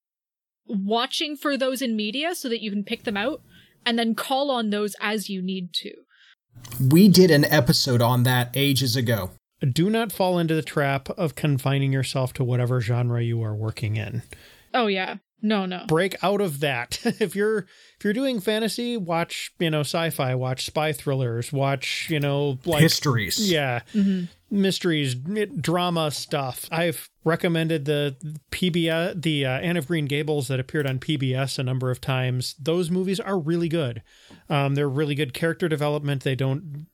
[0.66, 3.40] watching for those in media so that you can pick them out
[3.84, 5.92] and then call on those as you need to.
[6.80, 9.30] We did an episode on that ages ago.
[9.60, 13.96] Do not fall into the trap of confining yourself to whatever genre you are working
[13.96, 14.22] in.
[14.74, 15.16] Oh yeah.
[15.42, 15.84] No, no.
[15.86, 16.98] break out of that.
[17.04, 17.58] if you're
[17.98, 22.82] if you're doing fantasy, watch you know sci-fi, watch spy thrillers, watch you know like
[22.82, 23.50] Histories.
[23.50, 23.80] yeah
[24.50, 26.68] mysteries, drama stuff.
[26.70, 28.16] I've recommended the
[28.50, 32.54] PBS, the uh, Anne of Green Gables that appeared on PBS a number of times.
[32.60, 34.02] Those movies are really good.
[34.48, 36.22] Um, they're really good character development.
[36.22, 36.86] They don't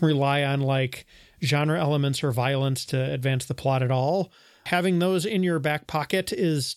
[0.00, 1.06] rely on like
[1.42, 4.32] genre elements or violence to advance the plot at all.
[4.66, 6.76] Having those in your back pocket is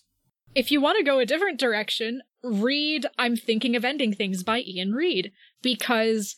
[0.55, 4.57] If you want to go a different direction, read I'm Thinking of Ending Things by
[4.59, 5.31] Iain Reid
[5.61, 6.35] because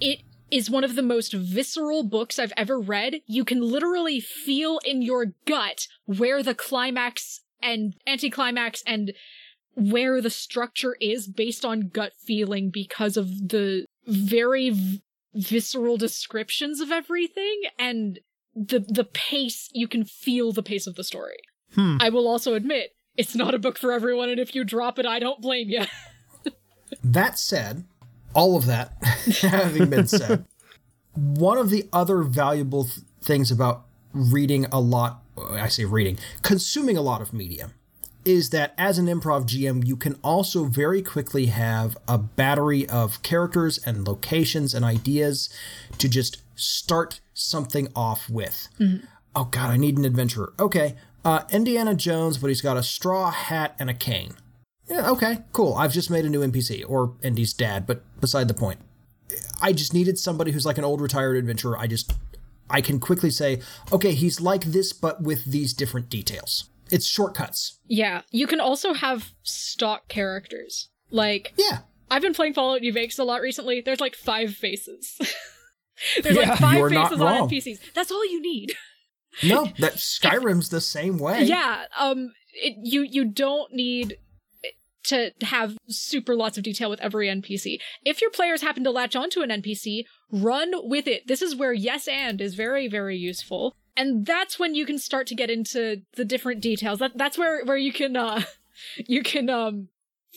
[0.00, 3.20] it is one of the most visceral books I've ever read.
[3.26, 9.12] You can literally feel in your gut where the climax and anticlimax and
[9.74, 15.02] where the structure is based on gut feeling because of the very v-
[15.34, 18.20] visceral descriptions of everything and
[18.54, 21.38] the the pace you can feel the pace of the story.
[21.74, 21.96] Hmm.
[22.00, 25.06] I will also admit it's not a book for everyone and if you drop it
[25.06, 25.84] I don't blame you.
[27.02, 27.84] That said,
[28.34, 28.92] all of that
[29.40, 30.44] having been said,
[31.14, 36.96] one of the other valuable th- things about reading a lot, I say reading, consuming
[36.96, 37.70] a lot of media,
[38.24, 43.22] is that as an improv GM, you can also very quickly have a battery of
[43.22, 45.48] characters and locations and ideas
[45.98, 48.68] to just start something off with.
[48.78, 49.06] Mm-hmm.
[49.34, 50.52] Oh, God, I need an adventurer.
[50.60, 50.94] Okay,
[51.24, 54.34] uh, Indiana Jones, but he's got a straw hat and a cane.
[54.88, 55.74] Yeah, okay, cool.
[55.74, 58.80] I've just made a new NPC, or Indy's dad, but beside the point.
[59.62, 61.78] I just needed somebody who's like an old retired adventurer.
[61.78, 62.12] I just,
[62.68, 63.60] I can quickly say,
[63.92, 66.64] okay, he's like this, but with these different details.
[66.90, 67.78] It's shortcuts.
[67.86, 70.88] yeah, you can also have stock characters.
[71.10, 71.78] Like Yeah.
[72.10, 73.80] I've been playing Fallout New Vegas a lot recently.
[73.80, 75.16] There's like five faces.
[76.22, 77.48] There's Yeah, like five faces on.
[77.48, 77.94] NPCs.
[77.94, 78.74] That's all you need.
[79.42, 81.44] No, that Skyrim's the same way.
[81.44, 84.18] Yeah, um it, you you don't need
[85.04, 87.78] to have super lots of detail with every NPC.
[88.04, 91.26] If your players happen to latch onto an NPC, run with it.
[91.26, 93.74] This is where yes and is very very useful.
[93.96, 96.98] And that's when you can start to get into the different details.
[97.00, 98.42] That that's where where you can uh
[98.96, 99.88] you can um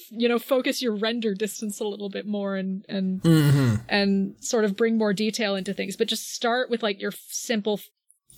[0.09, 3.75] you know focus your render distance a little bit more and and Mm-hmm.
[3.87, 7.79] and sort of bring more detail into things but just start with like your simple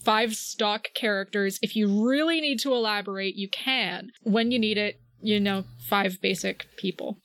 [0.08, 5.02] five stock characters if you really need to elaborate you can when you need it
[5.20, 7.18] you know five basic people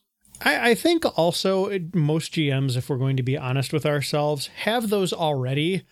[0.44, 4.88] I, I think also most GMs, if we're going to be honest with ourselves, have
[4.88, 5.82] those already.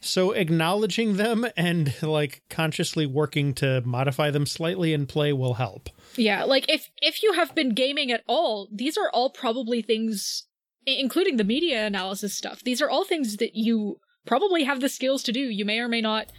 [0.00, 5.88] So acknowledging them and like consciously working to modify them slightly in play will help.
[6.16, 10.44] Yeah, like if if you have been gaming at all, these are all probably things
[10.86, 12.62] including the media analysis stuff.
[12.62, 15.40] These are all things that you probably have the skills to do.
[15.40, 16.30] You may or may not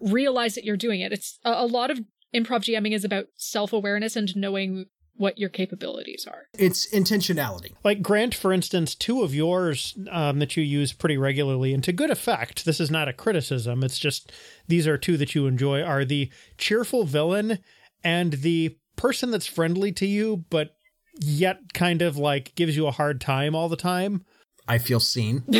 [0.00, 1.12] realize that you're doing it.
[1.12, 2.00] It's a, a lot of
[2.34, 4.86] improv GMing is about self-awareness and knowing
[5.16, 6.46] what your capabilities are.
[6.58, 7.74] It's intentionality.
[7.82, 11.92] Like Grant, for instance, two of yours um, that you use pretty regularly and to
[11.92, 12.64] good effect.
[12.64, 13.82] This is not a criticism.
[13.82, 14.30] It's just
[14.68, 17.58] these are two that you enjoy are the cheerful villain
[18.04, 20.74] and the person that's friendly to you, but
[21.20, 24.24] yet kind of like gives you a hard time all the time.
[24.68, 25.42] I feel seen.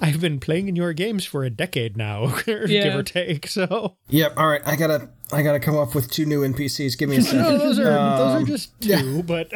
[0.00, 3.46] I've been playing in your games for a decade now, give or take.
[3.46, 4.34] So Yep.
[4.36, 4.62] All right.
[4.66, 5.08] I gotta.
[5.32, 6.98] I gotta come up with two new NPCs.
[6.98, 7.38] Give me a second.
[7.42, 9.50] no, those are those Um, are just two, but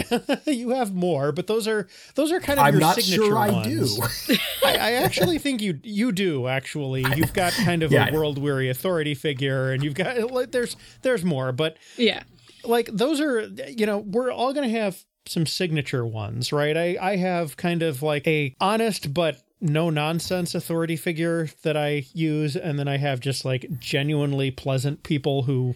[0.47, 1.31] you have more.
[1.33, 3.97] But those are those are kind of I'm your not signature sure I ones.
[3.97, 4.35] do.
[4.65, 6.47] I, I actually think you you do.
[6.49, 8.19] Actually, you've got kind of Yeah, I a know.
[8.19, 12.23] world weary authority figure, and you've got like there's there's more, but Yeah.
[12.65, 16.77] Like those are you know we're all gonna have some signature ones, right?
[16.77, 22.05] I I have kind of like a honest but no nonsense authority figure that I
[22.13, 25.75] use, and then I have just like genuinely pleasant people who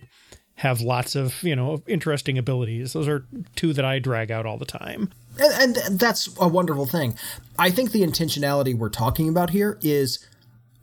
[0.57, 2.93] have lots of you know interesting abilities.
[2.93, 3.26] Those are
[3.57, 5.11] two that I drag out all the time.
[5.39, 7.16] and, and that's a wonderful thing.
[7.59, 10.26] I think the intentionality we're talking about here is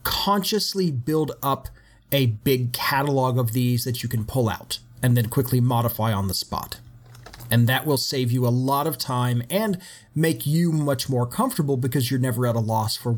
[0.04, 1.68] consciously build up
[2.12, 6.28] a big catalog of these that you can pull out and then quickly modify on
[6.28, 6.80] the spot.
[7.52, 9.80] And that will save you a lot of time and
[10.14, 13.14] make you much more comfortable because you're never at a loss for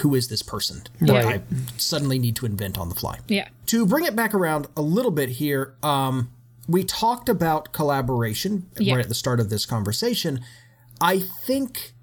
[0.00, 1.40] who is this person that Right.
[1.40, 3.20] I suddenly need to invent on the fly.
[3.26, 3.48] Yeah.
[3.66, 6.30] To bring it back around a little bit here, um,
[6.68, 8.96] we talked about collaboration Yeah.
[8.96, 10.40] right at the start of this conversation.
[11.00, 11.94] I think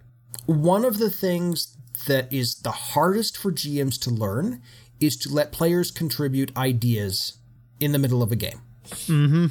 [0.48, 4.62] one of the things that is the hardest for GMs to learn
[5.00, 7.34] is to let players contribute ideas
[7.80, 8.62] in the middle of a game.
[8.90, 9.48] Mm-hmm.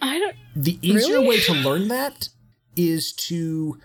[0.00, 1.28] I don't The easier Really?
[1.28, 2.28] way to learn that
[2.76, 3.78] is to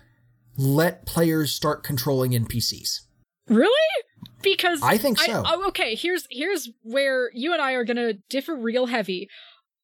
[0.58, 3.02] let players start controlling NPCs.
[3.48, 4.04] Really?
[4.42, 5.44] Because I think so.
[5.46, 9.30] oh, okay, here's here's where you and I are gonna differ real heavy.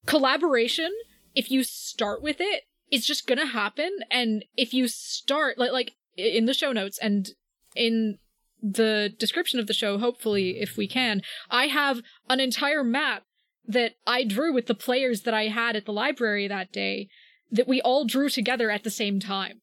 [0.06, 0.92] Collaboration,
[1.36, 4.00] if you start with it, is just gonna happen.
[4.12, 7.30] And if you start like like in the show notes and
[7.76, 8.18] in
[8.62, 13.24] the description of the show, hopefully, if we can, I have an entire map
[13.66, 17.08] that I drew with the players that I had at the library that day
[17.52, 19.62] that we all drew together at the same time.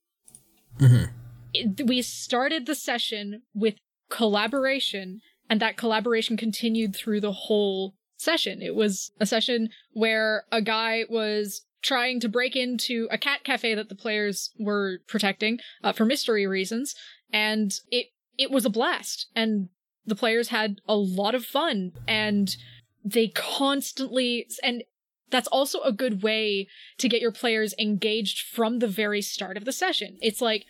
[1.52, 3.74] It- we started the session with
[4.08, 8.62] collaboration, and that collaboration continued through the whole session.
[8.62, 13.74] It was a session where a guy was trying to break into a cat cafe
[13.74, 16.94] that the players were protecting uh, for mystery reasons,
[17.32, 18.06] and it
[18.38, 19.26] it was a blast.
[19.34, 19.68] And
[20.06, 22.56] the players had a lot of fun, and
[23.04, 24.82] they constantly and
[25.30, 26.66] that's also a good way
[26.98, 30.18] to get your players engaged from the very start of the session.
[30.20, 30.64] It's like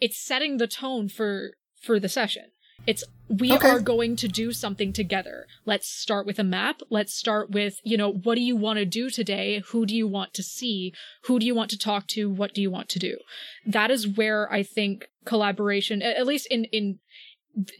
[0.00, 2.44] it's setting the tone for for the session.
[2.86, 3.68] It's we Okay.
[3.68, 5.46] are going to do something together.
[5.64, 6.80] Let's start with a map.
[6.90, 9.62] Let's start with, you know, what do you want to do today?
[9.70, 10.94] Who do you want to see?
[11.24, 12.30] Who do you want to talk to?
[12.30, 13.18] What do you want to do?
[13.66, 17.00] That is where I think collaboration, at least in in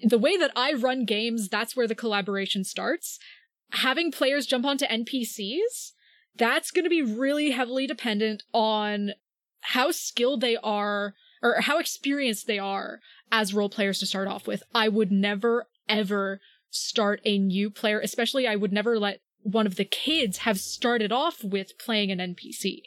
[0.03, 3.19] the way that I run games, that's where the collaboration starts.
[3.71, 5.93] Having players jump onto NPCs,
[6.37, 9.13] that's going to be really heavily dependent on
[9.61, 13.01] how skilled they are or how experienced they are
[13.33, 14.63] as role players to start off with.
[14.75, 16.41] I would never ever
[16.71, 21.13] start a new player, especially I would never let one of the kids have started
[21.13, 22.83] off with playing an NPC.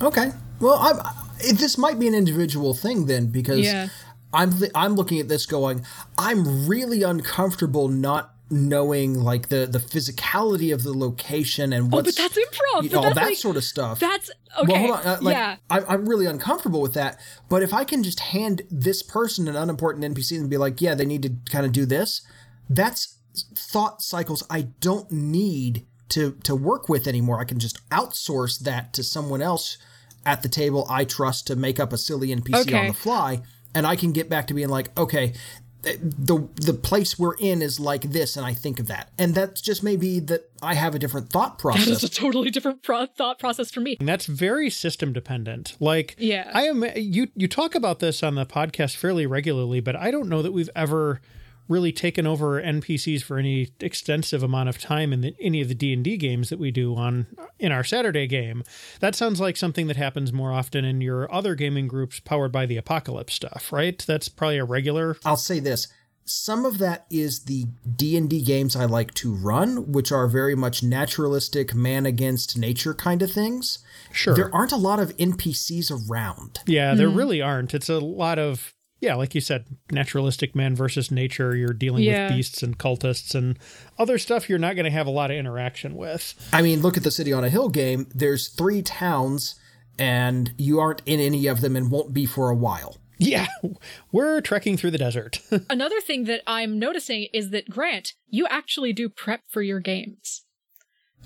[0.00, 0.30] Okay.
[0.60, 3.88] Well, I'm, this might be an individual thing then because Yeah.
[4.32, 5.84] I'm th- I'm looking at this going,
[6.18, 12.16] I'm really uncomfortable not knowing like the the physicality of the location and Oh, what's
[12.16, 12.82] but that's improv.
[12.82, 14.00] you but know, all that's that like, sort of stuff.
[14.00, 14.72] That's okay.
[14.72, 15.06] Well, hold on.
[15.06, 15.56] uh, like, yeah.
[15.68, 17.18] I, I'm really uncomfortable with that.
[17.48, 20.94] But if I can just hand this person an unimportant NPC and be like, yeah,
[20.94, 22.22] they need to kind of do this,
[22.70, 23.16] that's
[23.54, 27.40] thought cycles I don't need to to work with anymore.
[27.40, 29.76] I can just outsource that to someone else
[30.24, 33.42] at the table I trust to make up a silly NPC on the fly,
[33.74, 35.34] and I can get back to being like, okay.
[35.82, 39.10] The the place we're in is like this and I think of that.
[39.18, 41.84] And that's just maybe that I have a different thought process.
[41.86, 42.18] That is process.
[42.18, 43.96] a totally different pro- thought process for me.
[44.00, 45.76] And that's very system dependent.
[45.78, 46.50] Like, Yeah.
[46.52, 46.84] I am.
[46.96, 50.52] You you talk about this on the podcast fairly regularly, but I don't know that
[50.52, 51.20] we've ever
[51.68, 55.74] really taken over NPCs for any extensive amount of time in the, any of the
[55.74, 57.26] D and D games that we do on
[57.58, 58.64] in our Saturday game.
[59.00, 62.66] That sounds like something that happens more often in your other gaming groups powered by
[62.66, 64.02] the apocalypse stuff, right?
[64.06, 65.16] That's probably a regular.
[65.24, 65.88] I'll say this.
[66.24, 67.64] Some of that is the
[67.96, 73.22] D&D games I like to run, which are very much naturalistic man against nature kind
[73.22, 73.78] of things.
[74.12, 74.34] Sure.
[74.34, 76.60] There aren't a lot of NPCs around.
[76.66, 77.16] Yeah, there hmm.
[77.16, 77.72] really aren't.
[77.72, 81.54] It's a lot of yeah, like you said, naturalistic man versus nature.
[81.56, 82.28] You're dealing Yeah.
[82.28, 83.58] with beasts and cultists and
[83.98, 86.34] other stuff you're not going to have a lot of interaction with.
[86.52, 88.08] I mean, look at the City on a Hill game.
[88.14, 89.54] There's three towns,
[89.98, 92.96] and you aren't in any of them and won't be for a while.
[93.20, 93.46] Yeah,
[94.12, 95.40] we're trekking through the desert.
[95.70, 100.44] Another thing that I'm noticing is that Grant, you actually do prep for your games.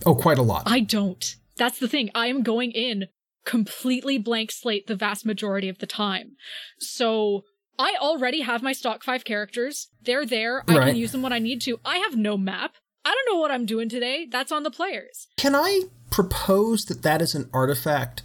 [0.07, 0.63] Oh, quite a lot.
[0.67, 1.37] I don't.
[1.59, 2.11] That's the thing.
[2.15, 3.09] I am going in
[3.45, 6.37] completely blank slate the vast majority of the time.
[6.79, 7.43] So
[7.79, 9.89] I already have my stock five characters.
[10.03, 10.63] They're there.
[10.69, 10.87] I Right.
[10.89, 11.81] can use them when I need to.
[11.85, 12.77] I have no map.
[13.05, 14.27] I don't know what I'm doing today.
[14.31, 15.27] That's on the players.
[15.37, 18.23] Can I propose that that is an artifact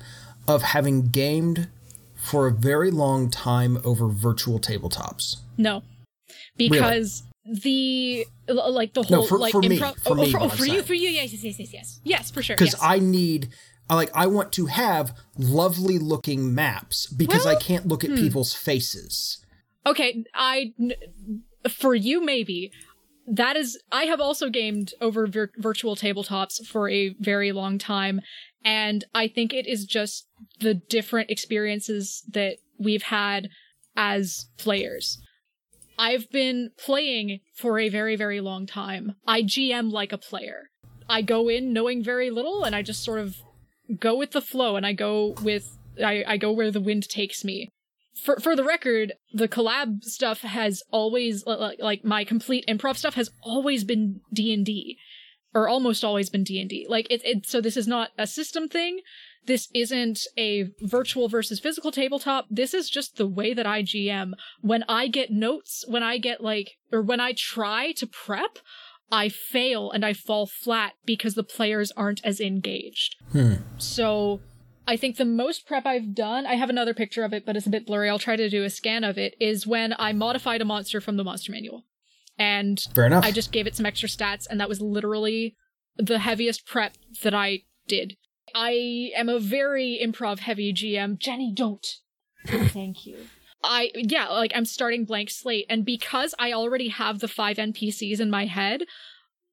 [0.48, 1.68] of having gamed
[2.16, 5.38] for a very long time over virtual tabletops?
[5.58, 5.82] No.
[6.58, 9.78] Because the like the No, whole for- like for me.
[9.78, 12.32] For oh, me, for, oh, for you for you yes yes yes yes yes yes
[12.32, 12.82] for sure Because yes.
[12.84, 13.50] I need,
[13.90, 18.18] I like, I want to have lovely looking maps because I can't look at hmm.
[18.18, 19.44] people's faces.
[19.86, 20.74] Okay, I
[21.70, 22.72] for you maybe
[23.28, 28.22] that is I have also gamed over vir- virtual tabletops for a very long time
[28.64, 30.28] and I think it is just
[30.60, 33.50] the different experiences that we've had
[33.96, 35.20] as players.
[36.00, 39.16] I've been playing for a very very long time.
[39.26, 40.70] I GM like a player.
[41.10, 43.38] I go in knowing very little and I just sort of
[44.00, 47.44] go with the flow and I go with I, I go where the wind takes
[47.44, 47.70] me
[48.18, 53.30] for for the record, the collab stuff has always like, my complete improv stuff has
[53.42, 54.98] always been D and D,
[55.54, 56.86] or almost always been D and D.
[56.90, 57.48] Like it, it.
[57.48, 59.00] So this is not a system thing.
[59.46, 62.48] This isn't a virtual versus physical tabletop.
[62.50, 64.34] This is just the way that I GM.
[64.62, 68.60] When I get notes, when I get like, or when I try to prep,
[69.12, 73.16] I fail and I fall flat because the players aren't as engaged.
[73.32, 73.55] Hmm.
[73.78, 74.41] So
[74.88, 77.68] I think the most prep I've done, I have another picture of it, but it's
[77.68, 78.10] a bit blurry.
[78.10, 81.18] I'll try to do a scan of it, is when I modified a monster from
[81.18, 81.86] the monster manual.
[82.38, 83.26] And Fair enough.
[83.26, 85.55] I just gave it some extra stats, and that was literally
[85.97, 86.93] the heaviest prep
[87.24, 88.16] that I did.
[88.55, 91.18] I am a very improv heavy GM.
[91.20, 91.86] Jenny, don't.
[92.45, 93.18] Thank you.
[93.64, 98.20] I, yeah, like I'm starting blank slate, and because I already have the five NPCs
[98.20, 98.84] in my head,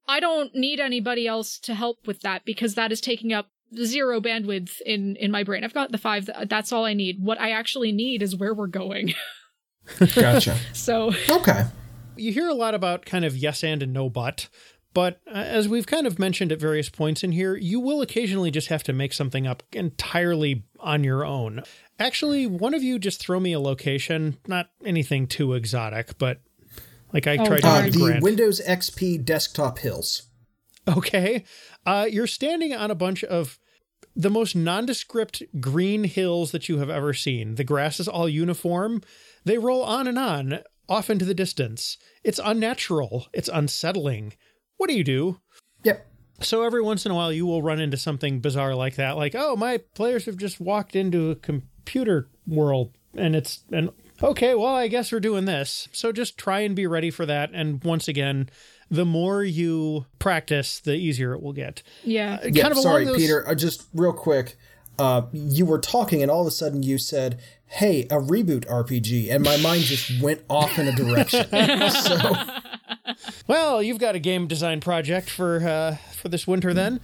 [0.07, 4.21] I don't need anybody else to help with that because that is taking up zero
[4.21, 5.63] bandwidth in in my brain.
[5.63, 6.29] I've got the five.
[6.47, 7.17] That's all I need.
[7.21, 9.13] What I actually need is where we're going.
[10.15, 10.57] gotcha.
[10.73, 11.63] so Okay.
[12.15, 14.49] you hear a lot about kind of yes and and no but
[14.95, 18.49] but uh, as we've kind of mentioned at various points in here you will occasionally
[18.49, 21.61] just have to make something up entirely on your own
[21.99, 26.39] actually one of you just throw me a location not anything too exotic but
[27.13, 27.63] like i Oh, tried.
[27.63, 28.23] Uh, to the do Grant.
[28.23, 30.23] Windows XP desktop hills.
[30.87, 31.43] Okay.
[31.85, 33.57] Uh, you're standing on a bunch of
[34.15, 37.55] the most nondescript green hills that you have ever seen.
[37.55, 39.01] The grass is all uniform.
[39.45, 41.97] They roll on and on, off into the distance.
[42.23, 43.27] It's unnatural.
[43.33, 44.33] It's unsettling.
[44.77, 45.39] What do you do?
[45.83, 46.05] Yep.
[46.41, 49.33] So every once in a while, you will run into something bizarre like that, like,
[49.37, 53.89] "Oh, my players have just walked into a computer world, and it's and
[54.21, 57.51] okay, well, I guess we're doing this." So just try and be ready for that.
[57.53, 58.49] And once again,
[58.91, 61.81] the more you practice, the easier it will get.
[62.03, 63.47] yeah, Kind Yeah, of sorry, those- Peter.
[63.47, 64.57] Uh, just real quick.
[64.99, 69.29] Uh, you were talking, and all of a sudden you said, "Hey, a reboot RPG,"
[69.29, 71.45] and my mind just went off in a direction.
[71.91, 72.33] so,
[73.47, 76.99] Well, you've got a game design project for uh, for this winter, then.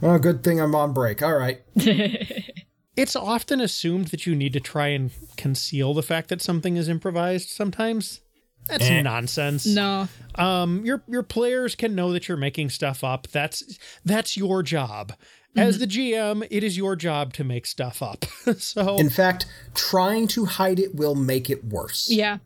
[0.00, 1.22] well, good thing I'm on break.
[1.22, 1.60] All right.
[2.94, 6.90] It's often assumed that you need to try and conceal the fact that something is
[6.90, 7.48] improvised.
[7.48, 8.20] Sometimes
[8.68, 9.00] that's Eh.
[9.00, 9.64] nonsense.
[9.64, 14.62] no, um your your players can know that you're making stuff up that's that's your
[14.62, 15.14] job
[15.56, 18.24] as the gm it is your job to make stuff up
[18.58, 22.08] so In fact, trying to hide it will make it worse.
[22.10, 22.38] yeah,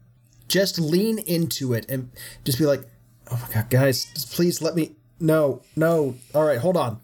[0.49, 2.11] Just lean into it and
[2.45, 2.83] just be like,
[3.31, 4.97] "Oh my god, guys, just please let me.
[5.19, 6.17] No, no.
[6.35, 7.01] All right, hold on.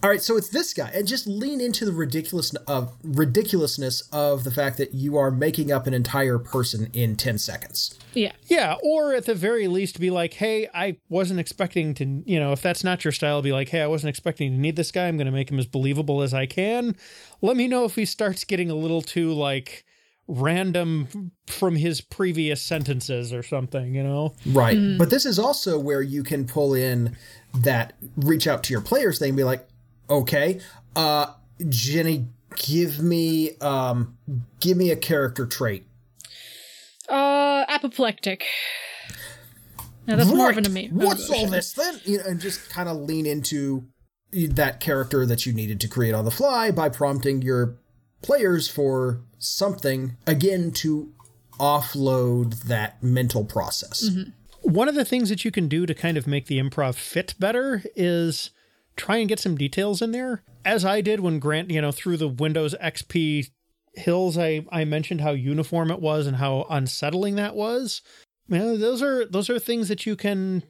[0.00, 4.44] All right, so it's this guy, and just lean into the ridiculous of ridiculousness of
[4.44, 7.98] the fact that you are making up an entire person in ten seconds.
[8.14, 8.30] Yeah.
[8.46, 12.52] Yeah, or at the very least, be like, "Hey, I wasn't expecting to." You know,
[12.52, 15.08] if that's not your style, be like, "Hey, I wasn't expecting to need this guy.
[15.08, 16.94] I'm going to make him as believable as I can."
[17.42, 19.84] Let me know if he starts getting a little too like
[20.28, 23.94] random from his previous sentences or something.
[23.94, 24.34] You know?
[24.46, 27.16] Right, but this is also where you can pull in
[27.54, 29.66] that reach out to your players thing, and be like,
[30.08, 30.60] "Okay,
[30.94, 31.32] uh,
[31.68, 32.26] Jenny,
[32.56, 34.16] give me um,
[34.60, 35.84] give me a character trait."
[37.08, 38.44] Uh, apoplectic.
[40.06, 40.92] Now that's more of an Right.
[40.92, 42.00] What's all this then?
[42.04, 43.84] You know, and just kind of lean into
[44.32, 47.78] that character that you needed to create on the fly by prompting your
[48.22, 51.12] players for something again to
[51.58, 54.08] offload that mental process.
[54.08, 54.30] Mm-hmm.
[54.70, 57.34] One of the things that you can do to kind of make the improv fit
[57.38, 58.50] better is
[58.96, 60.42] try and get some details in there.
[60.64, 63.50] As I did when Grant, you know, through the Windows XP
[63.94, 68.02] hills, I, I mentioned how uniform it was and how unsettling that was.
[68.48, 70.64] You know, those are those are things that you can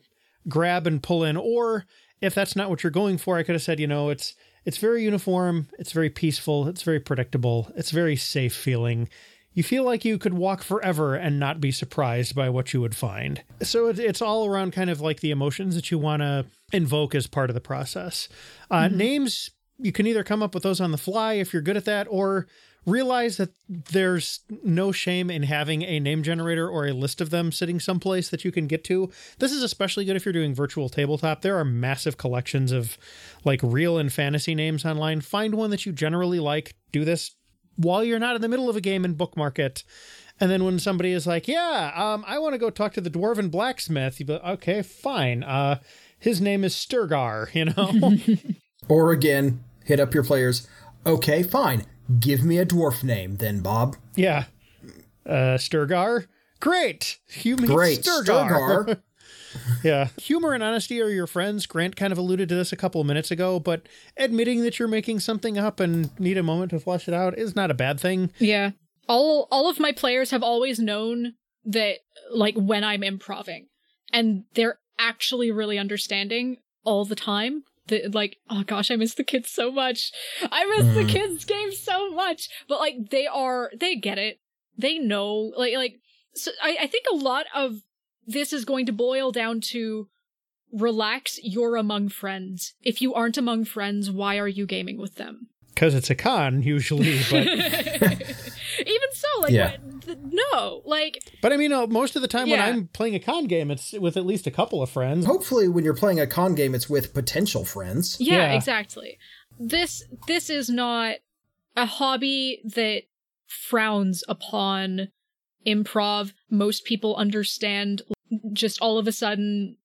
[0.49, 1.36] grab and pull in.
[1.36, 1.86] Or
[2.20, 4.34] if that's not what you're going for, I could have said, you know, it's
[4.68, 9.08] it's very uniform, it's very peaceful, it's very predictable, it's very safe feeling.
[9.54, 12.94] You feel like you could walk forever and not be surprised by what you would
[12.94, 13.42] find.
[13.62, 17.14] So it, it's all around kind of like the emotions that you want to invoke
[17.14, 18.28] as part of the process.
[18.70, 21.78] Uh, Names, you can either come up with those on the fly if you're good
[21.78, 22.46] at that, or
[22.86, 27.52] realize that there's no shame in having a name generator or a list of them
[27.52, 29.10] sitting someplace that you can get to.
[29.38, 31.42] This is especially good if you're doing virtual tabletop.
[31.42, 32.96] There are massive collections of
[33.44, 35.20] like real and fantasy names online.
[35.20, 36.74] Find one that you generally like.
[36.90, 37.32] Do this
[37.76, 39.84] while you're not in the middle of a game and bookmark it.
[40.40, 43.10] And then when somebody is like, "Yeah, um, I want to go talk to the
[43.10, 45.42] dwarven blacksmith," you be like, "Okay, fine.
[45.42, 45.80] Uh,
[46.18, 48.36] his name is Sturgar." You know.
[48.88, 50.66] Or again, hit up your players.
[51.04, 51.84] Okay, fine.
[52.20, 53.96] Give me a dwarf name then, Bob.
[54.14, 54.44] Yeah.
[55.26, 56.26] Uh Sturgar.
[56.61, 57.18] Great.
[57.42, 58.02] You meet Great.
[58.02, 58.48] Sturgar.
[58.48, 59.02] Sturgar.
[59.84, 60.09] yeah.
[60.18, 61.66] Humor and honesty are your friends.
[61.66, 63.82] Grant kind of alluded to this a couple of minutes ago, but
[64.16, 67.54] admitting that you're making something up and need a moment to flesh it out is
[67.54, 68.30] not a bad thing.
[68.38, 68.72] Yeah.
[69.09, 71.34] All all of my players have always known
[71.64, 71.98] that
[72.30, 73.68] like when I'm improving.
[74.12, 77.64] And they're actually really understanding all the time.
[77.89, 80.12] That like, oh gosh, I miss the kids so much.
[80.51, 81.09] I miss the mm-hmm.
[81.09, 82.49] kids game so much.
[82.68, 84.41] But like they are they get it.
[84.76, 86.01] They know like like
[86.34, 87.82] so I, I think a lot of
[88.26, 90.09] this is going to boil down to
[90.72, 92.74] relax, you're among friends.
[92.82, 95.49] If you aren't among friends, why are you gaming with them?
[95.74, 97.47] Because it's a con usually, but
[98.86, 99.07] Even
[99.41, 99.76] like, Yeah.
[99.82, 100.18] what, th-
[100.53, 102.57] no, like, but I mean, uh, most of the time Yeah.
[102.66, 105.26] when I'm playing a con game, it's with at least a couple of friends.
[105.26, 108.16] Hopefully, when you're playing a con game, it's with potential friends.
[108.20, 108.53] yeah, Yeah.
[108.55, 109.18] exactly.
[109.59, 111.16] This this is not
[111.76, 113.03] a hobby that
[113.47, 115.09] frowns upon
[115.66, 116.32] improv.
[116.51, 118.03] Most people understand.
[118.53, 119.76] Just all of a sudden,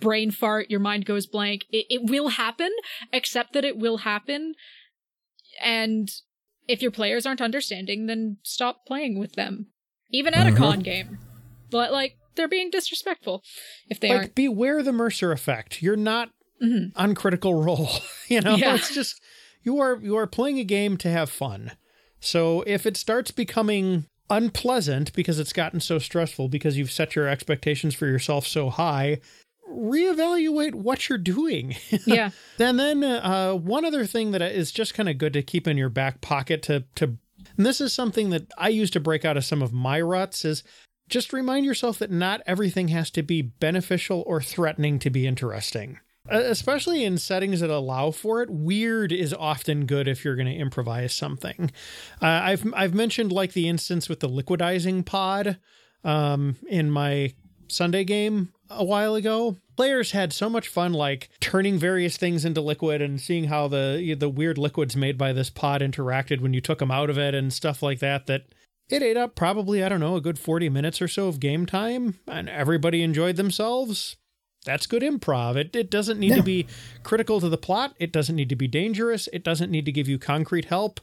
[0.00, 1.64] brain fart, your mind goes blank.
[1.70, 2.70] It, it will happen.
[3.12, 4.54] except that it will happen,
[5.62, 6.10] and
[6.70, 9.66] if your players aren't understanding, then stop playing with them,
[10.10, 11.18] even at a con game.
[11.70, 13.42] But like they're being disrespectful
[13.88, 14.34] if they like aren't.
[14.34, 15.82] beware the Mercer effect.
[15.82, 16.30] You're not
[16.62, 16.92] Mhm.
[16.96, 17.88] on critical role.
[18.28, 18.74] you know, Yeah.
[18.76, 19.20] it's just
[19.62, 21.72] you are you are playing a game to have fun.
[22.20, 27.26] So if it starts becoming unpleasant because it's gotten so stressful because you've set your
[27.28, 29.20] expectations for yourself so high,
[29.70, 31.76] reevaluate what you're doing.
[32.06, 32.30] Yeah.
[32.58, 35.76] And then uh, one other thing that is just kind of good to keep in
[35.76, 37.16] your back pocket to to,
[37.56, 40.44] and this is something that I use to break out of some of my ruts
[40.44, 40.64] is
[41.08, 45.98] just remind yourself that not everything has to be beneficial or threatening to be interesting.
[46.28, 50.54] Especially in settings that allow for it, weird is often good if you're going to
[50.54, 51.72] improvise something.
[52.22, 55.58] Uh, I've I've mentioned like the instance with the liquidizing pod
[56.04, 57.34] um, in my
[57.72, 59.56] Sunday game a while ago.
[59.76, 64.14] Players had so much fun, like turning various things into liquid and seeing how the
[64.18, 67.34] the weird liquids made by this pod interacted when you took them out of it
[67.34, 68.26] and stuff like that.
[68.26, 68.42] That
[68.88, 71.64] it ate up probably I don't know a good forty minutes or so of game
[71.66, 74.16] time, and everybody enjoyed themselves.
[74.66, 75.56] That's good improv.
[75.56, 76.36] It it doesn't need Yeah.
[76.36, 76.66] to be
[77.02, 77.94] critical to the plot.
[77.98, 79.26] It doesn't need to be dangerous.
[79.32, 81.00] It doesn't need to give you concrete help.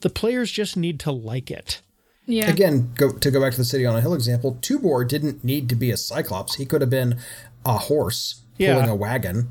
[0.00, 1.80] The players just need to like it.
[2.26, 2.48] Yeah.
[2.50, 4.56] Again, go to go back to the city on a hill example.
[4.62, 6.54] Tubor didn't need to be a cyclops.
[6.54, 7.18] He could have been
[7.66, 8.74] a horse Yeah.
[8.74, 9.50] pulling a wagon.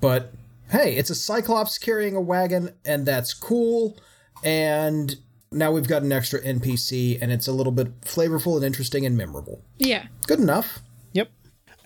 [0.00, 0.32] But
[0.70, 3.96] hey, it's a cyclops carrying a wagon, and that's cool.
[4.44, 5.16] And
[5.52, 9.16] now we've got an extra NPC, and it's a little bit flavorful and interesting and
[9.16, 9.62] memorable.
[9.78, 10.06] yeah.
[10.26, 10.80] Good enough.
[11.12, 11.28] Yep.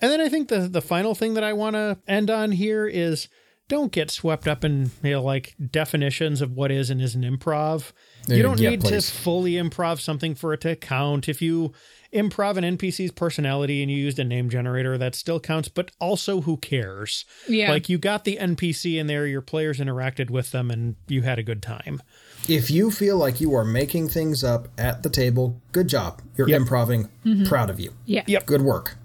[0.01, 2.85] And then I think the the final thing that I want to end on here
[2.87, 3.27] is
[3.67, 7.91] don't get swept up in you know, like definitions of what is and isn't improv.
[8.27, 9.07] Yeah, You don't yeah, need please.
[9.11, 11.27] to fully improv something for it to count.
[11.29, 11.73] If you
[12.13, 16.41] improv an NPC's personality and you used a name generator, that still counts, but also
[16.41, 17.25] who cares?
[17.47, 17.71] Yeah.
[17.71, 21.37] Like you got the NPC in there, your players interacted with them, and you had
[21.39, 22.01] a good time.
[22.47, 26.21] If you feel like you are making things up at the table, good job.
[26.37, 26.61] You're Yep.
[26.61, 27.09] improving.
[27.25, 27.45] Mm-hmm.
[27.45, 27.93] Proud of you.
[28.05, 28.23] yeah.
[28.27, 28.45] Yep.
[28.45, 28.97] Good work.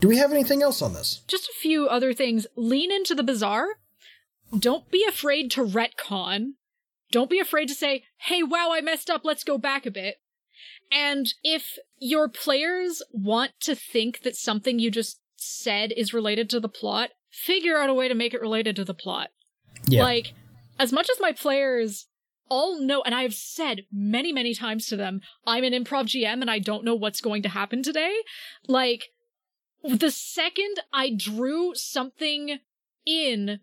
[0.00, 1.22] Do we have anything else on this?
[1.26, 2.46] Just a few other things.
[2.56, 3.66] Lean into the bizarre.
[4.58, 6.52] Don't be afraid to retcon.
[7.14, 9.20] Don't be afraid to say, hey, wow, I messed up.
[9.22, 10.16] Let's go back a bit.
[10.90, 16.58] And if your players want to think that something you just said is related to
[16.58, 19.28] the plot, figure out a way to make it related to the plot.
[19.86, 20.02] Yeah.
[20.02, 20.32] Like,
[20.76, 22.08] as much as my players
[22.48, 26.40] all know, and I have said many, many times to them, I'm an improv GM
[26.40, 28.16] and I don't know what's going to happen today.
[28.66, 29.04] Like,
[29.84, 32.58] the second I drew something
[33.06, 33.60] in,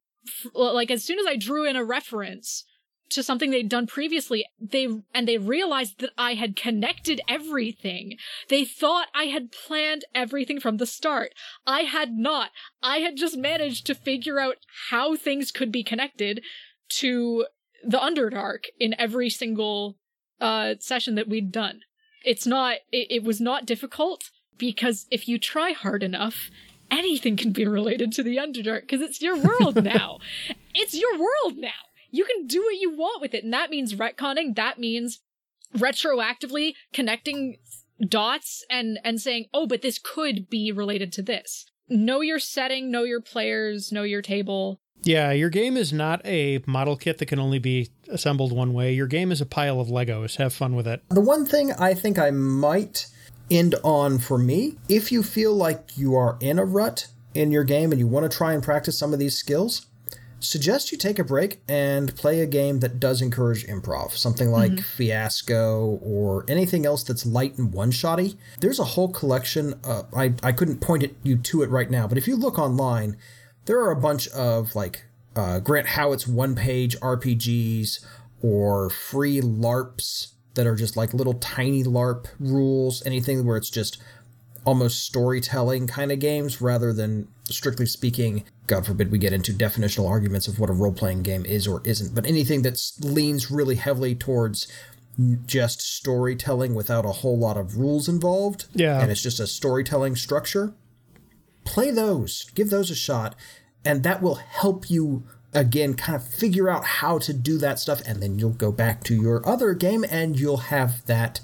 [0.54, 2.64] like, as soon as I drew in a reference
[3.12, 8.18] to something they'd done previously, they, and they realized that I had connected everything.
[8.50, 11.34] They thought I had planned everything from the start.
[11.66, 12.52] I had not.
[12.82, 14.58] I had just managed to figure out
[14.90, 16.42] how things could be connected
[17.00, 17.46] to
[17.84, 19.98] the Underdark in every single
[20.40, 21.82] uh session that we'd done.
[22.26, 26.50] It's not it, it was not difficult because if you try hard enough,
[26.90, 30.20] anything can be related to the Underdark because it's your world now.
[30.74, 31.70] it's your world now.
[32.12, 34.56] You can do what you want with it, and that means retconning.
[34.56, 35.22] That means
[35.76, 37.58] retroactively connecting
[38.08, 42.92] dots and and saying, "Oh, but this could be related to this." Know your setting,
[42.92, 44.80] know your players, know your table.
[45.04, 48.94] Yeah, your game is not a model kit that can only be assembled one way.
[48.94, 50.38] Your game is a pile of Legos.
[50.38, 51.02] Have fun with it.
[51.10, 53.08] The one thing I think I might
[53.50, 57.64] end on for me, if you feel like you are in a rut in your
[57.64, 59.88] game and you want to try and practice some of these skills,
[60.42, 64.82] suggest you take a break and play a game that does encourage improv, something like
[64.82, 68.36] Fiasco or anything else that's light and one-shotty.
[68.60, 69.76] There's a whole collection.
[69.84, 72.60] Uh, I I couldn't point it you to it right now, but if you look
[72.60, 73.18] online,
[73.66, 78.06] there are a bunch of like uh, Grant Howitt's one-page RPGs
[78.42, 84.02] or free LARPs that are just like little tiny LARP rules, anything where it's just
[84.66, 90.08] almost storytelling kind of games rather than strictly speaking god forbid we get into definitional
[90.10, 94.14] arguments of what a role-playing game is or isn't but anything that leans really heavily
[94.16, 94.68] towards
[95.46, 99.02] just storytelling without a whole lot of rules involved Yeah.
[99.02, 100.74] and it's just a storytelling structure
[101.66, 103.36] play those give those a shot
[103.84, 108.02] and that will help you again kind of figure out how to do that stuff
[108.06, 111.40] and then you'll go back to your other game and you'll have that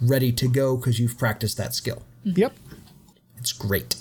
[0.00, 2.52] ready to go because you've practiced that skill Yep.
[3.38, 3.96] it's great.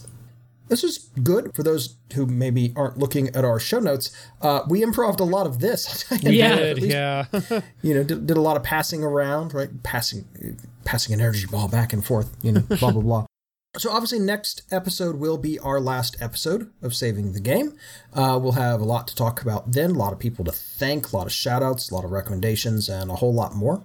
[0.68, 4.10] This is good for those who maybe aren't looking at our show notes.
[4.42, 6.06] Uh, we improved a lot of this.
[6.22, 6.56] Yeah.
[6.74, 7.26] Least, yeah.
[7.82, 9.70] You know, did, did a lot of passing around, right?
[9.84, 12.34] Passing, passing an energy ball back and forth.
[12.42, 13.26] You know, blah blah blah.
[13.78, 17.74] So obviously, next episode will be our last episode of Saving the Game.
[18.14, 19.92] Uh, we'll have a lot to talk about then.
[19.92, 22.90] A lot of people to thank, a lot of shout outs, a lot of recommendations,
[22.90, 23.82] and a whole lot more.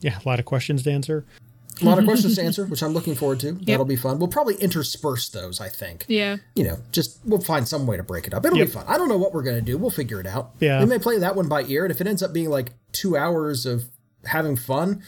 [0.00, 1.26] yeah, a lot of questions to answer.
[1.80, 3.52] A lot of questions to answer, which I'm looking forward to.
[3.52, 4.18] That'll be fun.
[4.18, 6.04] We'll probably intersperse those, I think.
[6.08, 6.36] Yeah.
[6.54, 8.44] you know, just we'll find some way to break it up.
[8.46, 8.66] It'll Yep.
[8.68, 8.84] be fun.
[8.88, 9.76] I don't know what we're gonna do.
[9.78, 10.52] We'll figure it out.
[10.60, 10.80] Yeah.
[10.80, 13.16] we may play that one by ear, and if it ends up being like two
[13.16, 13.84] hours of
[14.24, 15.02] having fun,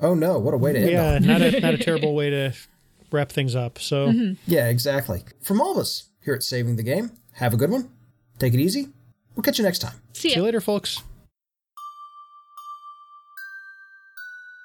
[0.00, 2.52] oh no, what a way to end Yeah, not a not a terrible way to
[3.10, 3.78] wrap things up.
[3.78, 4.34] So mm-hmm.
[4.46, 5.24] Yeah, exactly.
[5.42, 7.90] From all of us here at Saving the Game, have a good one.
[8.38, 8.88] Take it easy.
[9.34, 9.94] We'll catch you next time.
[10.12, 11.02] See see you later, folks.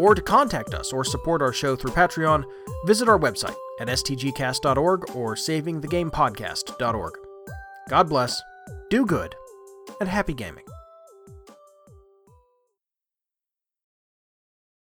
[0.00, 2.44] or to contact us or support our show through Patreon,
[2.86, 7.14] visit our website at stgcast.org or savingthegamepodcast.org.
[7.88, 8.42] God bless,
[8.88, 9.34] do good,
[10.00, 10.64] and happy gaming.